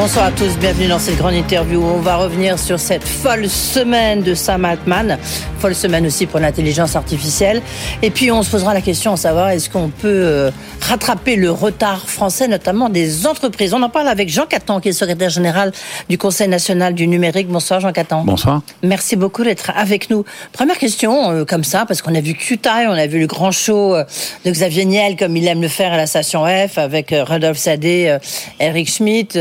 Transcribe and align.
Bonsoir 0.00 0.26
à 0.26 0.30
tous, 0.30 0.56
bienvenue 0.58 0.86
dans 0.86 1.00
cette 1.00 1.18
grande 1.18 1.34
interview. 1.34 1.82
On 1.82 1.98
va 1.98 2.18
revenir 2.18 2.56
sur 2.56 2.78
cette 2.78 3.02
folle 3.02 3.48
semaine 3.48 4.22
de 4.22 4.32
Sam 4.32 4.64
Altman, 4.64 5.18
folle 5.58 5.74
semaine 5.74 6.06
aussi 6.06 6.26
pour 6.26 6.38
l'intelligence 6.38 6.94
artificielle. 6.94 7.60
Et 8.00 8.10
puis 8.10 8.30
on 8.30 8.44
se 8.44 8.50
posera 8.50 8.74
la 8.74 8.80
question 8.80 9.14
à 9.14 9.16
savoir 9.16 9.48
est-ce 9.48 9.68
qu'on 9.68 9.88
peut 9.88 10.06
euh, 10.06 10.50
rattraper 10.80 11.34
le 11.34 11.50
retard 11.50 12.08
français, 12.08 12.46
notamment 12.46 12.90
des 12.90 13.26
entreprises? 13.26 13.74
On 13.74 13.82
en 13.82 13.88
parle 13.88 14.06
avec 14.06 14.28
Jean 14.28 14.46
Catan, 14.46 14.78
qui 14.78 14.90
est 14.90 14.92
secrétaire 14.92 15.30
général 15.30 15.72
du 16.08 16.16
Conseil 16.16 16.46
national 16.46 16.94
du 16.94 17.08
numérique. 17.08 17.48
Bonsoir 17.48 17.80
Jean 17.80 17.92
Catan. 17.92 18.22
Bonsoir. 18.24 18.62
Merci 18.84 19.16
beaucoup 19.16 19.42
d'être 19.42 19.72
avec 19.74 20.10
nous. 20.10 20.24
Première 20.52 20.78
question, 20.78 21.32
euh, 21.32 21.44
comme 21.44 21.64
ça, 21.64 21.86
parce 21.86 22.02
qu'on 22.02 22.14
a 22.14 22.20
vu 22.20 22.34
QTI, 22.34 22.86
on 22.86 22.92
a 22.92 23.08
vu 23.08 23.18
le 23.18 23.26
grand 23.26 23.50
show 23.50 23.96
euh, 23.96 24.04
de 24.44 24.50
Xavier 24.52 24.84
Niel, 24.84 25.16
comme 25.16 25.36
il 25.36 25.48
aime 25.48 25.60
le 25.60 25.66
faire 25.66 25.92
à 25.92 25.96
la 25.96 26.06
station 26.06 26.44
F, 26.46 26.78
avec 26.78 27.12
Rodolphe 27.26 27.58
Sadé, 27.58 28.16
Eric 28.60 28.88
Schmidt. 28.88 29.36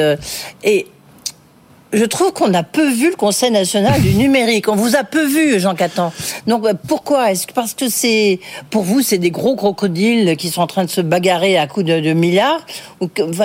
Et 0.63 0.87
je 1.93 2.03
trouve 2.03 2.33
qu'on 2.33 2.53
a 2.53 2.63
peu 2.63 2.89
vu 2.89 3.09
le 3.09 3.15
Conseil 3.15 3.51
national 3.51 4.01
du 4.01 4.13
numérique. 4.13 4.67
On 4.67 4.75
vous 4.75 4.95
a 4.95 5.03
peu 5.03 5.25
vu, 5.25 5.59
Jean 5.59 5.73
Catan. 5.73 6.11
Donc 6.45 6.65
euh, 6.65 6.73
pourquoi 6.87 7.31
Est-ce 7.31 7.47
que 7.47 7.53
parce 7.53 7.73
que 7.73 7.89
c'est 7.89 8.39
pour 8.69 8.83
vous 8.83 9.01
c'est 9.01 9.17
des 9.17 9.31
gros 9.31 9.55
crocodiles 9.55 10.35
qui 10.37 10.49
sont 10.49 10.61
en 10.61 10.67
train 10.67 10.83
de 10.83 10.89
se 10.89 11.01
bagarrer 11.01 11.57
à 11.57 11.67
coups 11.67 11.85
de, 11.85 12.13
milliards 12.13 12.65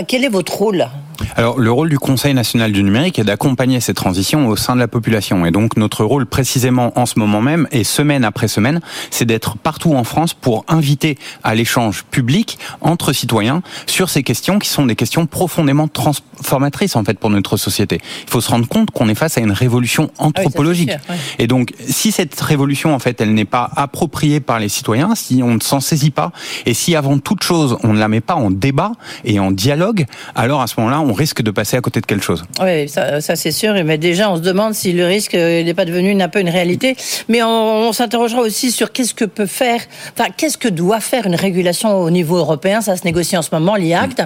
quel 0.09 0.25
est 0.25 0.29
votre 0.29 0.57
rôle? 0.57 0.89
Alors, 1.37 1.59
le 1.59 1.71
rôle 1.71 1.89
du 1.89 1.99
Conseil 1.99 2.35
national 2.35 2.73
du 2.73 2.83
numérique 2.83 3.19
est 3.19 3.25
d'accompagner 3.25 3.81
ces 3.81 3.95
transitions 3.95 4.49
au 4.49 4.57
sein 4.57 4.75
de 4.75 4.81
la 4.81 4.89
population. 4.89 5.47
Et 5.47 5.51
donc, 5.51 5.77
notre 5.77 6.05
rôle 6.05 6.27
précisément 6.27 6.99
en 6.99 7.07
ce 7.07 7.19
moment 7.19 7.41
même, 7.41 7.69
et 7.71 7.85
semaine 7.85 8.25
après 8.25 8.49
semaine, 8.49 8.81
c'est 9.11 9.25
d'être 9.25 9.57
partout 9.57 9.95
en 9.95 10.05
France 10.05 10.35
pour 10.35 10.65
inviter 10.69 11.19
à 11.43 11.55
l'échange 11.55 12.05
public 12.05 12.59
entre 12.81 13.13
citoyens 13.13 13.63
sur 13.87 14.11
ces 14.11 14.23
questions 14.23 14.59
qui 14.59 14.69
sont 14.69 14.87
des 14.87 14.97
questions 14.97 15.27
profondément 15.27 15.89
transformatrices, 15.89 16.97
en 16.97 17.05
fait, 17.05 17.19
pour 17.19 17.31
notre 17.31 17.57
société. 17.57 18.01
Il 18.27 18.31
faut 18.31 18.41
se 18.41 18.51
rendre 18.51 18.69
compte 18.69 18.91
qu'on 18.91 19.09
est 19.09 19.15
face 19.15 19.39
à 19.39 19.41
une 19.41 19.53
révolution 19.53 20.11
ah 20.19 20.25
anthropologique. 20.25 20.91
Et 21.39 21.47
donc, 21.47 21.73
si 21.89 22.13
cette 22.13 22.39
révolution, 22.41 22.95
en 22.95 22.99
fait, 22.99 23.21
elle 23.21 23.35
n'est 23.35 23.45
pas 23.45 23.71
appropriée 23.77 24.41
par 24.41 24.59
les 24.59 24.69
citoyens, 24.69 25.15
si 25.15 25.43
on 25.43 25.55
ne 25.55 25.61
s'en 25.61 25.81
saisit 25.81 26.11
pas, 26.11 26.33
et 26.67 26.75
si 26.75 26.97
avant 26.97 27.19
toute 27.19 27.43
chose, 27.43 27.77
on 27.83 27.93
ne 27.93 27.99
la 27.99 28.09
met 28.09 28.21
pas 28.21 28.35
en 28.35 28.51
débat 28.51 28.93
et 29.25 29.39
en 29.39 29.51
dialogue, 29.51 30.07
alors 30.35 30.63
à 30.63 30.67
ce 30.67 30.75
moment-là, 30.79 31.01
on 31.01 31.12
risque 31.13 31.43
de 31.43 31.51
passer 31.51 31.77
à 31.77 31.81
côté 31.81 32.01
de 32.01 32.07
quelque 32.07 32.25
chose. 32.25 32.45
Oui, 32.61 32.89
ça, 32.89 33.21
c'est 33.21 33.51
sûr. 33.51 33.75
Mais 33.85 33.99
déjà, 33.99 34.31
on 34.31 34.37
se 34.37 34.43
demande 34.43 34.75
si 34.75 34.93
le 34.93 35.07
risque 35.07 35.35
n'est 35.35 35.75
pas 35.75 35.85
devenu 35.85 36.21
un 36.21 36.29
peu 36.29 36.41
une 36.41 36.49
réalité. 36.49 36.97
Mais 37.29 37.43
on, 37.43 37.93
s'interrogera 37.93 38.41
aussi 38.41 38.71
sur 38.71 38.93
qu'est-ce 38.93 39.15
que 39.15 39.25
peut 39.25 39.47
faire, 39.47 39.81
enfin, 40.17 40.31
qu'est-ce 40.37 40.59
que 40.59 40.69
doit 40.69 41.01
faire 41.01 41.27
une 41.27 41.35
régulation 41.35 42.01
au 42.01 42.11
niveau 42.11 42.37
européen. 42.37 42.81
Ça 42.81 42.97
se 42.97 43.05
négocie 43.05 43.37
en 43.37 43.43
ce 43.43 43.51
moment, 43.53 43.77
l'IACT. 43.77 44.23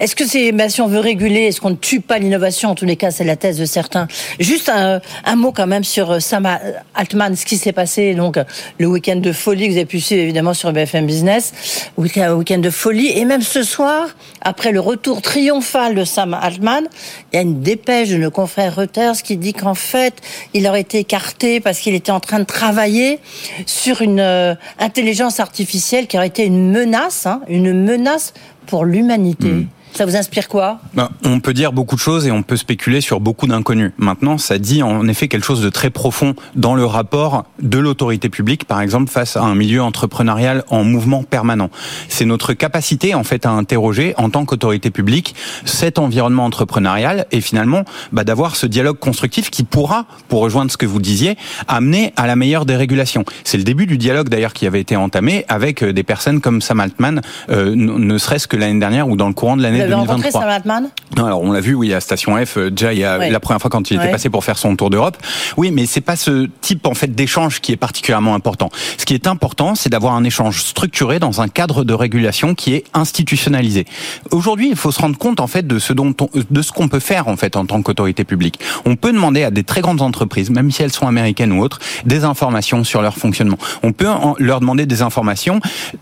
Est-ce 0.00 0.14
que 0.14 0.26
c'est, 0.26 0.52
ben, 0.52 0.68
si 0.68 0.80
on 0.80 0.88
veut 0.88 1.00
réguler, 1.00 1.42
est-ce 1.42 1.60
qu'on 1.60 1.70
ne 1.70 1.76
tue 1.76 2.00
pas 2.00 2.18
l'innovation? 2.18 2.70
En 2.70 2.74
tous 2.74 2.84
les 2.84 2.96
cas, 2.96 3.10
c'est 3.10 3.24
la 3.24 3.36
thèse 3.36 3.58
de 3.58 3.64
certains. 3.64 4.08
Juste 4.38 4.68
un, 4.68 5.00
mot 5.36 5.52
quand 5.52 5.66
même 5.66 5.84
sur 5.84 6.10
euh, 6.10 6.20
Sam 6.20 6.48
Altman, 6.94 7.36
ce 7.36 7.46
qui 7.46 7.56
s'est 7.56 7.72
passé 7.72 8.14
donc 8.14 8.38
le 8.78 8.86
week-end 8.86 9.16
de 9.16 9.32
folie 9.32 9.66
que 9.66 9.72
vous 9.72 9.76
avez 9.76 9.86
pu 9.86 10.00
suivre 10.00 10.22
évidemment 10.22 10.54
sur 10.54 10.72
BFM 10.72 11.06
Business, 11.06 11.52
week-end 11.96 12.58
de 12.58 12.70
folie, 12.70 13.16
et 13.16 13.24
même 13.24 13.42
ce 13.42 13.62
soir, 13.62 14.08
après 14.40 14.72
le 14.72 14.80
retour 14.80 15.22
triomphal 15.22 15.94
de 15.94 16.04
Sam 16.08 16.34
Altman, 16.34 16.88
il 17.32 17.36
y 17.36 17.38
a 17.38 17.42
une 17.42 17.60
dépêche 17.60 18.08
de 18.10 18.16
nos 18.16 18.30
confrères 18.30 18.74
Reuters 18.74 19.22
qui 19.22 19.36
dit 19.36 19.52
qu'en 19.52 19.74
fait, 19.74 20.14
il 20.54 20.66
aurait 20.66 20.80
été 20.80 20.98
écarté 20.98 21.60
parce 21.60 21.78
qu'il 21.78 21.94
était 21.94 22.10
en 22.10 22.20
train 22.20 22.40
de 22.40 22.44
travailler 22.44 23.20
sur 23.66 24.02
une 24.02 24.20
euh, 24.20 24.54
intelligence 24.78 25.40
artificielle 25.40 26.06
qui 26.06 26.16
aurait 26.16 26.28
été 26.28 26.44
une 26.44 26.70
menace, 26.70 27.26
hein, 27.26 27.40
une 27.48 27.72
menace 27.72 28.34
pour 28.66 28.84
l'humanité. 28.84 29.48
Hmm. 29.48 29.66
Ça 29.94 30.06
vous 30.06 30.16
inspire 30.16 30.48
quoi 30.48 30.78
ben, 30.94 31.08
On 31.24 31.40
peut 31.40 31.54
dire 31.54 31.72
beaucoup 31.72 31.96
de 31.96 32.00
choses 32.00 32.26
et 32.26 32.30
on 32.30 32.42
peut 32.42 32.56
spéculer 32.56 33.00
sur 33.00 33.20
beaucoup 33.20 33.46
d'inconnus. 33.46 33.92
Maintenant, 33.98 34.38
ça 34.38 34.58
dit 34.58 34.82
en 34.82 35.06
effet 35.08 35.28
quelque 35.28 35.44
chose 35.44 35.60
de 35.60 35.70
très 35.70 35.90
profond 35.90 36.34
dans 36.54 36.74
le 36.74 36.84
rapport 36.84 37.44
de 37.60 37.78
l'autorité 37.78 38.28
publique, 38.28 38.64
par 38.64 38.80
exemple, 38.80 39.10
face 39.10 39.36
à 39.36 39.42
un 39.42 39.54
milieu 39.54 39.82
entrepreneurial 39.82 40.64
en 40.70 40.84
mouvement 40.84 41.22
permanent. 41.22 41.70
C'est 42.08 42.24
notre 42.24 42.52
capacité, 42.52 43.14
en 43.14 43.24
fait, 43.24 43.46
à 43.46 43.50
interroger, 43.50 44.14
en 44.16 44.30
tant 44.30 44.44
qu'autorité 44.44 44.90
publique, 44.90 45.34
cet 45.64 45.98
environnement 45.98 46.44
entrepreneurial 46.44 47.26
et 47.32 47.40
finalement 47.40 47.84
bah, 48.12 48.24
d'avoir 48.24 48.56
ce 48.56 48.66
dialogue 48.66 48.98
constructif 48.98 49.50
qui 49.50 49.64
pourra, 49.64 50.06
pour 50.28 50.40
rejoindre 50.40 50.70
ce 50.70 50.76
que 50.76 50.86
vous 50.86 51.00
disiez, 51.00 51.36
amener 51.66 52.12
à 52.16 52.26
la 52.26 52.36
meilleure 52.36 52.66
des 52.66 52.76
régulations. 52.76 53.24
C'est 53.44 53.58
le 53.58 53.64
début 53.64 53.86
du 53.86 53.98
dialogue 53.98 54.28
d'ailleurs 54.28 54.52
qui 54.52 54.66
avait 54.66 54.80
été 54.80 54.96
entamé 54.96 55.44
avec 55.48 55.82
euh, 55.82 55.92
des 55.92 56.02
personnes 56.02 56.40
comme 56.40 56.60
Sam 56.60 56.80
Altman, 56.80 57.20
euh, 57.50 57.74
ne 57.74 58.18
serait-ce 58.18 58.46
que 58.46 58.56
l'année 58.56 58.78
dernière 58.78 59.08
ou 59.08 59.16
dans 59.16 59.28
le 59.28 59.34
courant 59.34 59.56
de 59.56 59.62
l'année 59.62 59.87
rencontré 59.94 60.30
Sam 60.30 60.48
Altman? 60.48 60.90
Alors 61.16 61.42
on 61.42 61.52
l'a 61.52 61.60
vu, 61.60 61.74
oui, 61.74 61.92
à 61.92 62.00
Station 62.00 62.36
F, 62.44 62.56
euh, 62.56 62.70
déjà 62.70 62.92
il 62.92 62.98
y 62.98 63.04
a 63.04 63.30
la 63.30 63.40
première 63.40 63.60
fois 63.60 63.70
quand 63.70 63.90
il 63.90 63.96
était 63.96 64.10
passé 64.10 64.30
pour 64.30 64.44
faire 64.44 64.58
son 64.58 64.76
tour 64.76 64.90
d'Europe. 64.90 65.16
Oui, 65.56 65.70
mais 65.70 65.86
c'est 65.86 66.00
pas 66.00 66.16
ce 66.16 66.48
type 66.60 66.86
en 66.86 66.94
fait 66.94 67.14
d'échange 67.14 67.60
qui 67.60 67.72
est 67.72 67.76
particulièrement 67.76 68.34
important. 68.34 68.70
Ce 68.96 69.04
qui 69.04 69.14
est 69.14 69.26
important, 69.26 69.74
c'est 69.74 69.90
d'avoir 69.90 70.14
un 70.14 70.24
échange 70.24 70.62
structuré 70.62 71.18
dans 71.18 71.40
un 71.40 71.48
cadre 71.48 71.84
de 71.84 71.94
régulation 71.94 72.54
qui 72.54 72.74
est 72.74 72.84
institutionnalisé. 72.94 73.86
Aujourd'hui, 74.30 74.68
il 74.70 74.76
faut 74.76 74.92
se 74.92 75.00
rendre 75.00 75.18
compte 75.18 75.40
en 75.40 75.46
fait 75.46 75.66
de 75.66 75.78
ce 75.78 75.92
dont 75.92 76.14
de 76.50 76.62
ce 76.62 76.72
qu'on 76.72 76.88
peut 76.88 77.00
faire 77.00 77.28
en 77.28 77.36
fait 77.36 77.56
en 77.56 77.66
tant 77.66 77.82
qu'autorité 77.82 78.24
publique. 78.24 78.60
On 78.84 78.96
peut 78.96 79.12
demander 79.12 79.44
à 79.44 79.50
des 79.50 79.64
très 79.64 79.80
grandes 79.80 80.02
entreprises, 80.02 80.50
même 80.50 80.70
si 80.70 80.82
elles 80.82 80.92
sont 80.92 81.06
américaines 81.06 81.52
ou 81.52 81.62
autres, 81.62 81.78
des 82.04 82.24
informations 82.24 82.84
sur 82.84 83.02
leur 83.02 83.16
fonctionnement. 83.16 83.58
On 83.82 83.92
peut 83.92 84.08
leur 84.38 84.60
demander 84.60 84.86
des 84.86 85.02
informations 85.02 85.60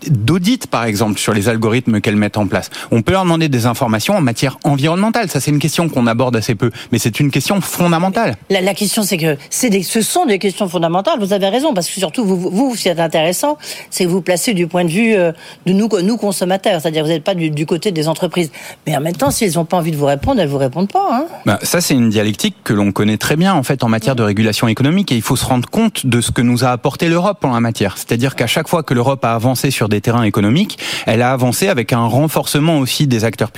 d'audit 0.09 0.67
par 0.67 0.85
exemple 0.85 1.19
sur 1.19 1.33
les 1.33 1.49
algorithmes 1.49 2.01
qu'elles 2.01 2.15
mettent 2.15 2.37
en 2.37 2.47
place. 2.47 2.69
On 2.91 3.01
peut 3.01 3.11
leur 3.11 3.23
demander 3.23 3.49
des 3.49 3.65
informations 3.67 4.15
en 4.15 4.21
matière 4.21 4.57
environnementale. 4.63 5.29
Ça, 5.29 5.39
c'est 5.39 5.51
une 5.51 5.59
question 5.59 5.89
qu'on 5.89 6.07
aborde 6.07 6.35
assez 6.35 6.55
peu, 6.55 6.71
mais 6.91 6.99
c'est 6.99 7.19
une 7.19 7.31
question 7.31 7.61
fondamentale. 7.61 8.35
La, 8.49 8.73
question, 8.73 9.03
c'est 9.03 9.17
que 9.17 9.37
c'est 9.49 9.69
des, 9.69 9.83
ce 9.83 10.01
sont 10.01 10.25
des 10.25 10.39
questions 10.39 10.67
fondamentales. 10.67 11.19
Vous 11.19 11.33
avez 11.33 11.49
raison, 11.49 11.73
parce 11.73 11.87
que 11.87 11.99
surtout, 11.99 12.25
vous, 12.25 12.37
vous, 12.37 12.75
ce 12.75 12.83
qui 12.83 12.89
est 12.89 12.99
intéressant, 12.99 13.57
c'est 13.89 14.05
que 14.05 14.09
vous 14.09 14.21
placez 14.21 14.53
du 14.53 14.67
point 14.67 14.85
de 14.85 14.89
vue 14.89 15.13
euh, 15.15 15.31
de 15.65 15.73
nous, 15.73 15.89
nous 16.03 16.17
consommateurs. 16.17 16.81
C'est-à-dire, 16.81 17.03
vous 17.03 17.09
n'êtes 17.09 17.23
pas 17.23 17.35
du, 17.35 17.65
côté 17.65 17.91
des 17.91 18.07
entreprises. 18.07 18.51
Mais 18.85 18.95
en 18.95 19.01
même 19.01 19.15
temps, 19.15 19.31
si 19.31 19.45
elles 19.45 19.55
n'ont 19.55 19.65
pas 19.65 19.77
envie 19.77 19.91
de 19.91 19.97
vous 19.97 20.05
répondre, 20.05 20.41
elles 20.41 20.47
vous 20.47 20.57
répondent 20.57 20.91
pas. 20.91 21.07
Hein. 21.11 21.25
Bah, 21.45 21.59
ça, 21.63 21.81
c'est 21.81 21.93
une 21.93 22.09
dialectique 22.09 22.55
que 22.63 22.73
l'on 22.73 22.91
connaît 22.91 23.17
très 23.17 23.35
bien, 23.35 23.53
en 23.53 23.63
fait, 23.63 23.83
en 23.83 23.89
matière 23.89 24.15
de 24.15 24.23
régulation 24.23 24.67
économique, 24.67 25.11
et 25.11 25.15
il 25.15 25.21
faut 25.21 25.35
se 25.35 25.45
rendre 25.45 25.69
compte 25.69 26.05
de 26.05 26.21
ce 26.21 26.31
que 26.31 26.41
nous 26.41 26.63
a 26.63 26.69
apporté 26.69 27.09
l'Europe 27.09 27.43
en 27.43 27.53
la 27.53 27.59
matière. 27.59 27.97
C'est-à-dire 27.97 28.35
qu'à 28.35 28.47
chaque 28.47 28.67
fois 28.67 28.83
que 28.83 28.93
l'Europe 28.93 29.23
a 29.25 29.33
avancé 29.33 29.71
sur 29.71 29.89
des 29.89 30.01
terrains 30.01 30.23
économiques, 30.23 30.79
elle 31.05 31.21
a 31.21 31.31
avancé 31.31 31.67
avec 31.67 31.93
un 31.93 32.05
renforcement 32.05 32.79
aussi 32.79 33.07
des 33.07 33.25
acteurs 33.25 33.51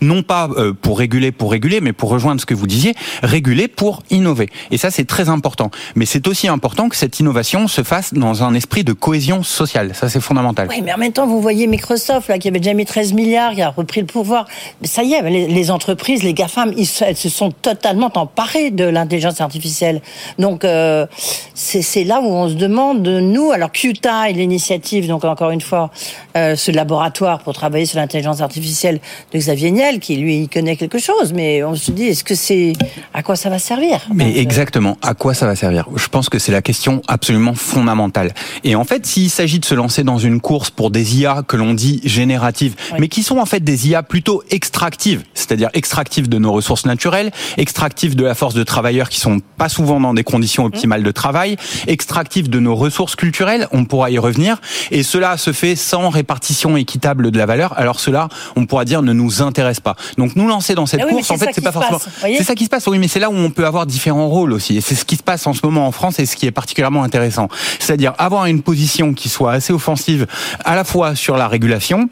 non 0.00 0.22
pas 0.22 0.48
euh, 0.56 0.72
pour 0.72 0.98
réguler 0.98 1.32
pour 1.32 1.50
réguler, 1.50 1.80
mais 1.80 1.92
pour 1.92 2.10
rejoindre 2.10 2.40
ce 2.40 2.46
que 2.46 2.54
vous 2.54 2.66
disiez, 2.66 2.94
réguler 3.22 3.68
pour 3.68 4.02
innover. 4.10 4.48
Et 4.70 4.78
ça, 4.78 4.90
c'est 4.90 5.04
très 5.04 5.28
important. 5.28 5.70
Mais 5.94 6.06
c'est 6.06 6.26
aussi 6.28 6.48
important 6.48 6.88
que 6.88 6.96
cette 6.96 7.20
innovation 7.20 7.68
se 7.68 7.82
fasse 7.82 8.14
dans 8.14 8.42
un 8.42 8.54
esprit 8.54 8.84
de 8.84 8.92
cohésion 8.92 9.42
sociale. 9.42 9.92
Ça, 9.94 10.08
c'est 10.08 10.20
fondamental. 10.20 10.68
Oui, 10.70 10.82
mais 10.82 10.92
en 10.92 10.98
même 10.98 11.12
temps, 11.12 11.26
vous 11.26 11.40
voyez 11.40 11.66
Microsoft, 11.66 12.28
là, 12.28 12.38
qui 12.38 12.48
avait 12.48 12.58
déjà 12.58 12.74
mis 12.74 12.84
13 12.84 13.12
milliards, 13.12 13.52
qui 13.52 13.62
a 13.62 13.70
repris 13.70 14.00
le 14.00 14.06
pouvoir. 14.06 14.46
Ça 14.84 15.02
y 15.02 15.14
est, 15.14 15.22
les, 15.22 15.70
entreprises, 15.70 16.22
les 16.22 16.34
GAFAM, 16.34 16.72
ils, 16.76 16.88
elles 17.00 17.16
se 17.16 17.28
sont 17.28 17.50
totalement 17.50 18.10
emparées 18.14 18.70
de 18.70 18.84
l'intelligence 18.84 19.40
artificielle. 19.40 20.00
Donc, 20.38 20.64
euh, 20.64 21.06
c'est 21.54 22.04
là 22.04 22.20
où 22.20 22.26
on 22.26 22.48
se 22.48 22.54
demande, 22.54 23.06
nous, 23.06 23.52
alors 23.52 23.70
QTA 23.72 24.30
et 24.30 24.32
l'initiative, 24.32 25.06
donc 25.06 25.24
encore 25.24 25.50
une 25.50 25.60
fois, 25.60 25.90
euh, 26.36 26.56
ce 26.56 26.70
laboratoire 26.70 27.40
pour 27.40 27.54
travailler 27.54 27.86
sur 27.86 27.98
l'intelligence 27.98 28.40
artificielle 28.40 29.00
de 29.32 29.38
Xavier 29.38 29.70
Niel, 29.70 30.00
qui 30.00 30.16
lui 30.16 30.48
connaît 30.48 30.76
quelque 30.76 30.98
chose, 30.98 31.32
mais 31.32 31.62
on 31.62 31.74
se 31.74 31.90
dit, 31.92 32.04
est-ce 32.04 32.24
que 32.24 32.34
c'est 32.34 32.72
à 33.14 33.22
quoi 33.22 33.36
ça 33.36 33.48
va 33.48 33.58
servir 33.58 34.00
Mais 34.12 34.38
exactement, 34.38 34.96
à 35.02 35.14
quoi 35.14 35.34
ça 35.34 35.46
va 35.46 35.54
servir? 35.54 35.86
Je 35.94 36.08
pense 36.08 36.28
que 36.28 36.38
c'est 36.38 36.52
la 36.52 36.62
question 36.62 37.02
absolument 37.06 37.54
fondamentale. 37.54 38.34
Et 38.64 38.74
en 38.74 38.84
fait, 38.84 39.06
s'il 39.06 39.30
s'agit 39.30 39.60
de 39.60 39.64
se 39.64 39.74
lancer 39.74 40.02
dans 40.02 40.18
une 40.18 40.40
course 40.40 40.70
pour 40.70 40.90
des 40.90 41.20
IA 41.20 41.42
que 41.46 41.56
l'on 41.56 41.74
dit 41.74 42.00
génératives, 42.04 42.74
mais 42.98 43.08
qui 43.08 43.22
sont 43.22 43.38
en 43.38 43.46
fait 43.46 43.62
des 43.62 43.88
IA 43.88 44.02
plutôt 44.02 44.42
extractives, 44.50 45.22
c'est-à-dire 45.34 45.70
extractives 45.74 46.28
de 46.28 46.38
nos 46.38 46.52
ressources 46.52 46.86
naturelles, 46.86 47.30
extractives 47.56 48.16
de 48.16 48.24
la 48.24 48.34
force 48.34 48.54
de 48.54 48.64
travailleurs 48.64 49.08
qui 49.08 49.20
sont 49.20 49.40
pas 49.56 49.68
souvent 49.68 50.00
dans 50.00 50.14
des 50.14 50.24
conditions 50.24 50.64
optimales 50.64 51.02
de 51.02 51.10
travail, 51.10 51.56
extractives 51.86 52.50
de 52.50 52.58
nos 52.58 52.74
ressources 52.74 53.14
culturelles, 53.14 53.68
on 53.72 53.84
pourra 53.84 54.10
y 54.10 54.18
revenir, 54.18 54.60
et 54.90 55.02
cela 55.02 55.36
se 55.36 55.52
fait 55.52 55.76
sans 55.76 56.08
répartition 56.08 56.76
équitable 56.76 57.30
de 57.30 57.38
la 57.38 57.46
valeur. 57.46 57.78
Alors 57.78 58.00
cela, 58.00 58.28
on 58.56 58.66
pourra 58.66 58.84
dire, 58.84 59.02
ne 59.02 59.19
nous 59.20 59.42
intéresse 59.42 59.80
pas. 59.80 59.96
Donc 60.16 60.36
nous 60.36 60.48
lancer 60.48 60.74
dans 60.74 60.86
cette 60.86 61.00
ah 61.02 61.06
course, 61.06 61.30
en 61.30 61.36
fait, 61.36 61.50
c'est 61.54 61.60
pas 61.60 61.72
forcément. 61.72 61.98
C'est 62.22 62.44
ça 62.44 62.54
qui 62.54 62.64
se 62.64 62.70
passe. 62.70 62.86
Oui, 62.86 62.98
mais 62.98 63.08
c'est 63.08 63.20
là 63.20 63.30
où 63.30 63.34
on 63.34 63.50
peut 63.50 63.66
avoir 63.66 63.86
différents 63.86 64.28
rôles 64.28 64.52
aussi. 64.52 64.76
Et 64.76 64.80
c'est 64.80 64.94
ce 64.94 65.04
qui 65.04 65.16
se 65.16 65.22
passe 65.22 65.46
en 65.46 65.52
ce 65.52 65.60
moment 65.64 65.86
en 65.86 65.92
France 65.92 66.18
et 66.18 66.26
ce 66.26 66.36
qui 66.36 66.46
est 66.46 66.50
particulièrement 66.50 67.02
intéressant. 67.02 67.48
C'est-à-dire 67.78 68.14
avoir 68.18 68.46
une 68.46 68.62
position 68.62 69.14
qui 69.14 69.28
soit 69.28 69.52
assez 69.52 69.72
offensive, 69.72 70.26
à 70.64 70.74
la 70.74 70.84
fois 70.84 71.14
sur 71.14 71.36
la 71.36 71.48
régulation 71.48 72.08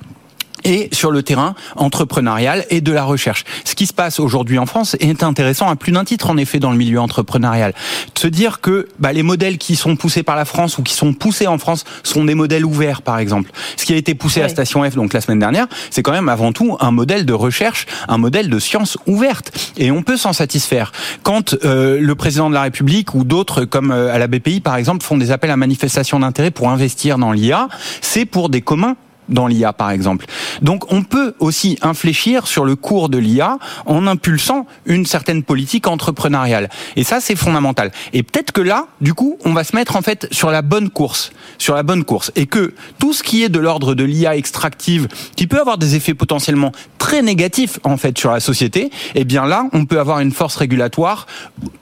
et 0.69 0.89
sur 0.93 1.11
le 1.11 1.23
terrain 1.23 1.55
entrepreneurial 1.77 2.65
et 2.71 2.81
de 2.81 2.93
la 2.93 3.03
recherche. 3.03 3.45
Ce 3.65 3.75
qui 3.75 3.87
se 3.87 3.93
passe 3.93 4.21
aujourd'hui 4.21 4.59
en 4.59 4.67
France 4.67 4.97
est 5.01 5.23
intéressant 5.23 5.69
à 5.69 5.77
plus 5.77 5.93
d'un 5.93 6.05
titre 6.05 6.31
en 6.31 6.37
effet 6.37 6.59
dans 6.59 6.71
le 6.71 6.77
milieu 6.77 7.01
entrepreneurial. 7.01 7.73
De 8.15 8.19
se 8.19 8.29
dire 8.29 8.61
que 8.61 8.89
bah, 8.99 9.13
les 9.13 9.23
modèles 9.23 9.59
qui 9.59 9.77
sont 9.77 9.97
poussés 9.97 10.23
par 10.23 10.37
la 10.37 10.45
France 10.45 10.79
ou 10.79 10.83
qui 10.83 10.95
sont 10.95 11.15
poussés 11.15 11.47
en 11.47 11.59
France 11.59 11.85
sont 12.03 12.25
des 12.25 12.35
modèles 12.35 12.65
ouverts 12.65 13.03
par 13.03 13.19
exemple. 13.19 13.51
Ce 13.77 13.87
qui 13.87 13.95
a 13.95 13.97
été 13.97 14.15
poussé 14.15 14.43
à 14.43 14.49
Station 14.49 14.89
F 14.89 14.95
donc 14.95 15.13
la 15.13 15.21
semaine 15.21 15.39
dernière, 15.39 15.67
c'est 15.91 16.03
quand 16.03 16.13
même 16.13 16.29
avant 16.29 16.53
tout 16.53 16.77
un 16.81 16.91
modèle 16.91 17.25
de 17.25 17.33
recherche, 17.33 17.87
un 18.07 18.19
modèle 18.19 18.51
de 18.51 18.59
science 18.59 18.99
ouverte 19.07 19.73
et 19.79 19.91
on 19.91 20.03
peut 20.03 20.19
s'en 20.19 20.35
satisfaire. 20.35 20.93
Quand 21.23 21.55
euh, 21.65 21.99
le 22.01 22.15
président 22.15 22.51
de 22.51 22.55
la 22.55 22.63
République 22.63 23.15
ou 23.15 23.25
d'autres 23.25 23.65
comme 23.65 23.91
euh, 23.91 24.15
à 24.15 24.19
la 24.19 24.27
BPI 24.27 24.61
par 24.61 24.77
exemple 24.77 25.03
font 25.05 25.17
des 25.17 25.31
appels 25.31 25.51
à 25.51 25.57
manifestation 25.57 26.21
d'intérêt 26.21 26.51
pour 26.51 26.69
investir 26.69 27.17
dans 27.17 27.33
l'IA, 27.33 27.69
c'est 28.03 28.27
pour 28.27 28.51
des 28.51 28.61
communs 28.61 28.97
dans 29.29 29.47
l'IA 29.47 29.73
par 29.73 29.91
exemple. 29.91 30.27
Donc 30.63 30.93
on 30.93 31.03
peut 31.03 31.35
aussi 31.39 31.79
infléchir 31.83 32.47
sur 32.47 32.65
le 32.65 32.77
cours 32.77 33.09
de 33.09 33.19
l'IA 33.19 33.59
en 33.87 34.07
impulsant 34.07 34.67
une 34.87 35.07
certaine 35.07 35.43
politique 35.43 35.87
entrepreneuriale. 35.87 36.69
Et 36.97 37.05
ça 37.05 37.21
c'est 37.21 37.37
fondamental. 37.37 37.93
Et 38.13 38.23
peut-être 38.23 38.53
que 38.53 38.61
là, 38.61 38.87
du 39.01 39.15
coup, 39.15 39.39
on 39.45 39.53
va 39.53 39.65
se 39.65 39.75
mettre 39.75 39.97
en 39.97 40.03
fait 40.03 40.29
sur 40.31 40.51
la 40.51 40.63
bonne 40.63 40.91
course, 40.91 41.33
sur 41.59 41.75
la 41.75 41.83
bonne 41.83 42.05
course 42.05 42.33
et 42.37 42.47
que 42.47 42.75
tout 42.99 43.13
ce 43.13 43.23
qui 43.23 43.43
est 43.43 43.49
de 43.49 43.59
l'ordre 43.59 43.95
de 43.95 44.05
l'IA 44.05 44.37
extractive 44.37 45.09
qui 45.37 45.47
peut 45.47 45.61
avoir 45.61 45.79
des 45.79 45.95
effets 45.95 46.15
potentiellement 46.15 46.73
très 46.99 47.23
négatifs 47.23 47.79
en 47.85 47.97
fait 47.97 48.17
sur 48.19 48.31
la 48.31 48.41
société, 48.41 48.91
eh 49.15 49.25
bien 49.25 49.47
là, 49.47 49.67
on 49.73 49.87
peut 49.87 50.01
avoir 50.01 50.21
une 50.21 50.33
force 50.33 50.57
régulatoire 50.57 51.27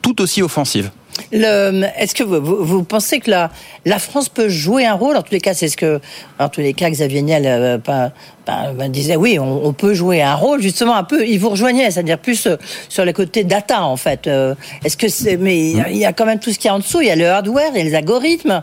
tout 0.03 0.21
aussi 0.21 0.43
offensive. 0.43 0.91
Est-ce 1.33 2.15
que 2.15 2.23
vous, 2.23 2.65
vous, 2.65 2.83
pensez 2.85 3.21
que 3.21 3.31
la, 3.31 3.51
la 3.85 3.99
France 3.99 4.29
peut 4.29 4.49
jouer 4.49 4.87
un 4.87 4.95
rôle? 4.95 5.17
En 5.17 5.23
tous 5.23 5.33
les 5.33 5.41
cas, 5.41 5.55
c'est 5.55 5.69
ce 5.69 5.77
que, 5.77 6.01
en 6.39 6.49
tous 6.49 6.61
les 6.61 6.75
cas, 6.75 6.91
Xavier 6.91 7.23
Niel 7.23 7.45
euh, 7.47 7.79
pas, 7.79 8.13
disait 8.89 9.17
oui, 9.17 9.39
on, 9.39 9.73
peut 9.73 9.95
jouer 9.95 10.23
un 10.23 10.35
rôle 10.35 10.63
justement 10.63 10.95
un 10.97 11.05
peu. 11.05 11.27
Il 11.27 11.39
vous 11.39 11.51
rejoignait, 11.51 11.91
c'est-à-dire 11.91 12.19
plus 12.19 12.47
euh, 12.47 12.57
sur 12.89 13.05
le 13.05 13.13
côté 13.13 13.45
data 13.45 13.83
en 13.83 13.97
fait. 13.97 14.27
Euh, 14.27 14.55
est-ce 14.85 14.97
que 14.97 15.09
c'est 15.09 15.37
Mais 15.37 15.71
il 15.71 15.97
y 15.97 16.05
a 16.05 16.13
quand 16.13 16.27
même 16.27 16.39
tout 16.39 16.53
ce 16.53 16.59
qui 16.59 16.69
est 16.69 16.71
en 16.71 16.79
dessous. 16.79 17.01
Il 17.01 17.09
y 17.09 17.11
a 17.11 17.17
le 17.17 17.29
hardware, 17.29 17.71
il 17.73 17.79
y 17.79 17.81
a 17.81 17.85
les 17.85 17.95
algorithmes. 17.95 18.63